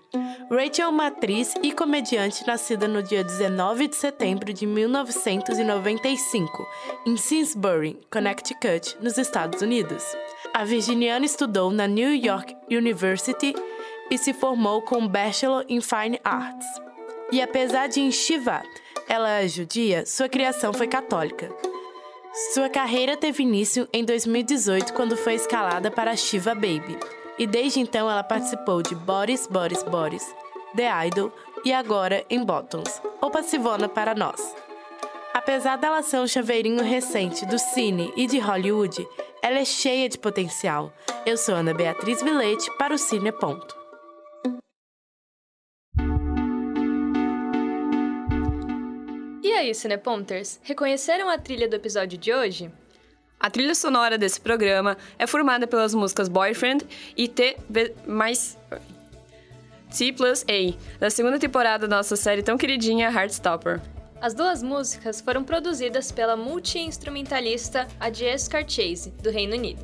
Rachel 0.51 0.87
é 0.87 0.89
uma 0.89 1.07
atriz 1.07 1.55
e 1.63 1.73
comediante 1.73 2.47
nascida 2.47 2.87
no 2.87 3.03
dia 3.03 3.25
19 3.25 3.89
de 3.89 3.97
setembro 3.97 4.53
de 4.53 4.67
1995, 4.67 6.67
em 7.07 7.17
Simsbury, 7.17 7.99
Connecticut, 8.11 8.97
nos 9.01 9.17
Estados 9.17 9.63
Unidos. 9.63 10.05
A 10.53 10.65
virginiana 10.65 11.25
estudou 11.25 11.71
na 11.71 11.87
New 11.87 12.15
York 12.15 12.55
University 12.71 13.55
e 14.11 14.19
se 14.19 14.35
formou 14.35 14.83
com 14.83 15.09
Bachelor 15.09 15.65
in 15.69 15.81
Fine 15.81 16.21
Arts. 16.23 16.67
E 17.33 17.41
apesar 17.41 17.87
de 17.87 18.01
em 18.01 18.13
Shiva, 18.13 18.63
ela 19.09 19.41
é 19.41 19.49
judia, 19.49 20.05
sua 20.05 20.29
criação 20.29 20.73
foi 20.73 20.87
católica. 20.87 21.74
Sua 22.35 22.69
carreira 22.69 23.17
teve 23.17 23.45
início 23.45 23.89
em 23.93 24.05
2018 24.05 24.93
quando 24.93 25.17
foi 25.17 25.35
escalada 25.35 25.89
para 25.89 26.17
Shiva 26.17 26.53
Baby. 26.53 26.99
E 27.39 27.47
desde 27.47 27.79
então 27.79 28.11
ela 28.11 28.25
participou 28.25 28.83
de 28.83 28.93
Boris, 28.93 29.47
Boris, 29.47 29.85
Boris, 29.85 30.35
The 30.75 31.07
Idol, 31.07 31.33
e 31.65 31.73
agora 31.73 32.25
em 32.29 32.45
Bottoms, 32.45 33.01
ou 33.21 33.31
Passivona 33.31 33.89
para 33.89 34.17
nós. 34.17 34.53
Apesar 35.33 35.77
dela 35.77 36.03
ser 36.03 36.19
um 36.19 36.27
chaveirinho 36.27 36.83
recente 36.83 37.47
do 37.47 37.57
cine 37.57 38.13
e 38.17 38.27
de 38.27 38.41
Hollywood, 38.41 39.07
ela 39.41 39.61
é 39.61 39.65
cheia 39.65 40.09
de 40.09 40.19
potencial. 40.19 40.93
Eu 41.25 41.37
sou 41.37 41.55
Ana 41.55 41.73
Beatriz 41.73 42.21
Vilete 42.21 42.69
para 42.77 42.93
o 42.93 42.99
Cine 42.99 43.31
Ponto. 43.31 43.74
E 49.65 49.69
aí, 49.69 49.75
Cineponters, 49.75 50.61
reconheceram 50.63 51.31
a 51.31 51.39
trilha 51.39 51.67
do 51.67 51.75
episódio 51.75 52.19
de 52.19 52.31
hoje? 52.35 52.71
A 53.41 53.49
trilha 53.49 53.75
sonora 53.75 54.19
desse 54.19 54.39
programa 54.39 54.95
é 55.19 55.27
formada 55.27 55.67
pelas 55.67 55.95
músicas 55.95 56.29
Boyfriend 56.29 56.87
e 57.17 57.27
T 57.27 57.57
mais 58.07 58.59
T 59.91 60.13
plus 60.13 60.43
A, 60.43 60.99
da 60.99 61.09
segunda 61.09 61.39
temporada 61.39 61.89
da 61.89 61.97
nossa 61.97 62.15
série 62.15 62.43
tão 62.43 62.59
queridinha 62.59 63.09
Heartstopper. 63.09 63.81
As 64.21 64.35
duas 64.35 64.63
músicas 64.63 65.23
foram 65.23 65.43
produzidas 65.43 66.13
pela 66.13 66.37
multi-instrumentalista 66.37 67.89
Adies 67.99 68.47
Carchase, 68.47 69.13
do 69.23 69.31
Reino 69.31 69.55
Unido. 69.55 69.83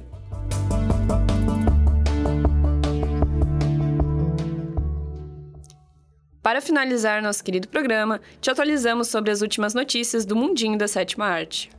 Para 6.51 6.61
finalizar 6.61 7.23
nosso 7.23 7.45
querido 7.45 7.69
programa, 7.69 8.21
te 8.41 8.51
atualizamos 8.51 9.07
sobre 9.07 9.31
as 9.31 9.41
últimas 9.41 9.73
notícias 9.73 10.25
do 10.25 10.35
mundinho 10.35 10.77
da 10.77 10.89
sétima 10.89 11.27
arte. 11.27 11.71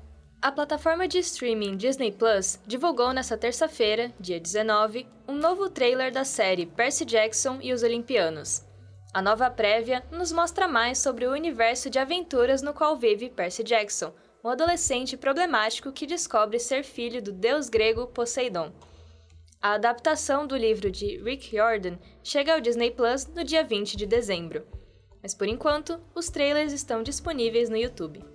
A 0.41 0.49
plataforma 0.49 1.09
de 1.09 1.19
streaming 1.19 1.75
Disney 1.75 2.09
Plus 2.09 2.57
divulgou 2.65 3.11
nesta 3.11 3.37
terça-feira, 3.37 4.13
dia 4.17 4.39
19, 4.39 5.05
um 5.27 5.35
novo 5.35 5.69
trailer 5.69 6.09
da 6.09 6.23
série 6.23 6.65
Percy 6.65 7.03
Jackson 7.03 7.59
e 7.61 7.73
os 7.73 7.83
Olimpianos. 7.83 8.63
A 9.13 9.21
nova 9.21 9.49
prévia 9.49 10.05
nos 10.09 10.31
mostra 10.31 10.69
mais 10.69 10.99
sobre 10.99 11.25
o 11.25 11.33
universo 11.33 11.89
de 11.89 11.99
aventuras 11.99 12.61
no 12.61 12.73
qual 12.73 12.95
vive 12.95 13.29
Percy 13.29 13.63
Jackson, 13.63 14.13
um 14.41 14.47
adolescente 14.47 15.17
problemático 15.17 15.91
que 15.91 16.07
descobre 16.07 16.59
ser 16.59 16.85
filho 16.85 17.21
do 17.21 17.33
deus 17.33 17.67
grego 17.67 18.07
Poseidon. 18.07 18.71
A 19.61 19.73
adaptação 19.73 20.47
do 20.47 20.57
livro 20.57 20.89
de 20.89 21.17
Rick 21.17 21.55
Jordan 21.55 21.95
chega 22.23 22.55
ao 22.55 22.59
Disney 22.59 22.89
Plus 22.89 23.27
no 23.27 23.43
dia 23.43 23.63
20 23.63 23.95
de 23.95 24.07
dezembro. 24.07 24.63
Mas 25.21 25.35
por 25.35 25.47
enquanto, 25.47 25.99
os 26.15 26.29
trailers 26.31 26.73
estão 26.73 27.03
disponíveis 27.03 27.69
no 27.69 27.77
YouTube. 27.77 28.25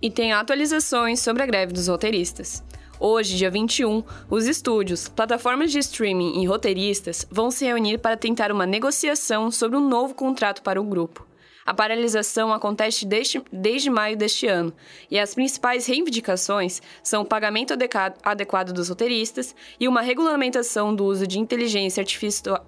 E 0.00 0.08
tem 0.08 0.32
atualizações 0.32 1.18
sobre 1.18 1.42
a 1.42 1.46
greve 1.46 1.72
dos 1.72 1.88
roteiristas. 1.88 2.62
Hoje, 3.00 3.36
dia 3.36 3.50
21, 3.50 4.04
os 4.30 4.46
estúdios, 4.46 5.08
plataformas 5.08 5.72
de 5.72 5.80
streaming 5.80 6.40
e 6.40 6.46
roteiristas 6.46 7.26
vão 7.28 7.50
se 7.50 7.64
reunir 7.64 7.98
para 7.98 8.16
tentar 8.16 8.52
uma 8.52 8.64
negociação 8.64 9.50
sobre 9.50 9.76
um 9.76 9.88
novo 9.88 10.14
contrato 10.14 10.62
para 10.62 10.80
o 10.80 10.84
grupo. 10.84 11.25
A 11.66 11.74
paralisação 11.74 12.52
acontece 12.52 13.04
desde, 13.04 13.42
desde 13.52 13.90
maio 13.90 14.16
deste 14.16 14.46
ano, 14.46 14.72
e 15.10 15.18
as 15.18 15.34
principais 15.34 15.84
reivindicações 15.84 16.80
são 17.02 17.22
o 17.22 17.26
pagamento 17.26 17.74
adequado 18.22 18.72
dos 18.72 18.88
roteiristas 18.88 19.52
e 19.80 19.88
uma 19.88 20.00
regulamentação 20.00 20.94
do 20.94 21.04
uso 21.04 21.26
de 21.26 21.40
inteligência 21.40 22.04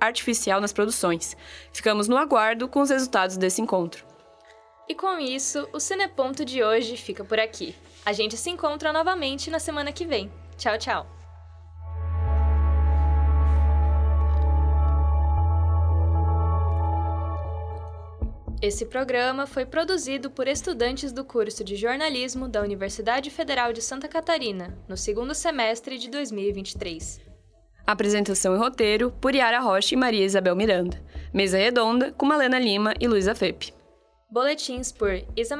artificial 0.00 0.60
nas 0.60 0.72
produções. 0.72 1.36
Ficamos 1.72 2.08
no 2.08 2.16
aguardo 2.16 2.66
com 2.66 2.80
os 2.80 2.90
resultados 2.90 3.36
desse 3.36 3.62
encontro. 3.62 4.04
E 4.88 4.94
com 4.94 5.18
isso, 5.18 5.68
o 5.72 5.78
Cineponto 5.78 6.44
de 6.44 6.64
hoje 6.64 6.96
fica 6.96 7.22
por 7.22 7.38
aqui. 7.38 7.76
A 8.04 8.12
gente 8.12 8.36
se 8.36 8.50
encontra 8.50 8.92
novamente 8.92 9.50
na 9.50 9.60
semana 9.60 9.92
que 9.92 10.06
vem. 10.06 10.32
Tchau, 10.56 10.76
tchau! 10.76 11.17
Esse 18.60 18.84
programa 18.86 19.46
foi 19.46 19.64
produzido 19.64 20.30
por 20.30 20.48
estudantes 20.48 21.12
do 21.12 21.24
curso 21.24 21.62
de 21.62 21.76
jornalismo 21.76 22.48
da 22.48 22.60
Universidade 22.60 23.30
Federal 23.30 23.72
de 23.72 23.80
Santa 23.80 24.08
Catarina, 24.08 24.76
no 24.88 24.96
segundo 24.96 25.32
semestre 25.32 25.96
de 25.96 26.10
2023. 26.10 27.20
Apresentação 27.86 28.56
e 28.56 28.58
roteiro 28.58 29.12
por 29.20 29.32
Yara 29.32 29.60
Rocha 29.60 29.94
e 29.94 29.96
Maria 29.96 30.24
Isabel 30.24 30.56
Miranda. 30.56 31.00
Mesa 31.32 31.56
redonda 31.56 32.10
com 32.10 32.26
Malena 32.26 32.58
Lima 32.58 32.94
e 32.98 33.06
Luísa 33.06 33.32
Fepe. 33.32 33.72
Boletins 34.28 34.90
por 34.90 35.22
Isa 35.36 35.56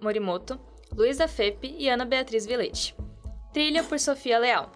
Morimoto, 0.00 0.58
Luísa 0.96 1.28
Fepe 1.28 1.74
e 1.78 1.90
Ana 1.90 2.06
Beatriz 2.06 2.46
Vilete. 2.46 2.94
Trilha 3.52 3.84
por 3.84 4.00
Sofia 4.00 4.38
Leal. 4.38 4.72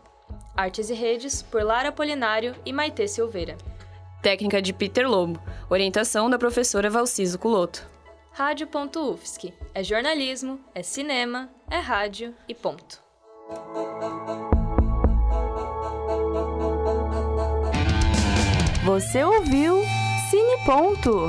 Artes 0.54 0.90
e 0.90 0.94
redes 0.94 1.40
por 1.40 1.62
Lara 1.62 1.90
Polinário 1.90 2.54
e 2.66 2.74
Maite 2.74 3.08
Silveira. 3.08 3.56
Técnica 4.24 4.62
de 4.62 4.72
Peter 4.72 5.06
Lobo. 5.06 5.38
Orientação 5.68 6.30
da 6.30 6.38
professora 6.38 6.88
Valciso 6.88 7.38
Culoto. 7.38 7.86
Rádio.UFSC. 8.32 9.52
É 9.74 9.84
jornalismo, 9.84 10.58
é 10.74 10.82
cinema, 10.82 11.50
é 11.70 11.76
rádio 11.76 12.34
e 12.48 12.54
ponto. 12.54 13.02
Você 18.86 19.22
ouviu 19.22 19.82
Cine 20.30 20.64
Ponto. 20.64 21.28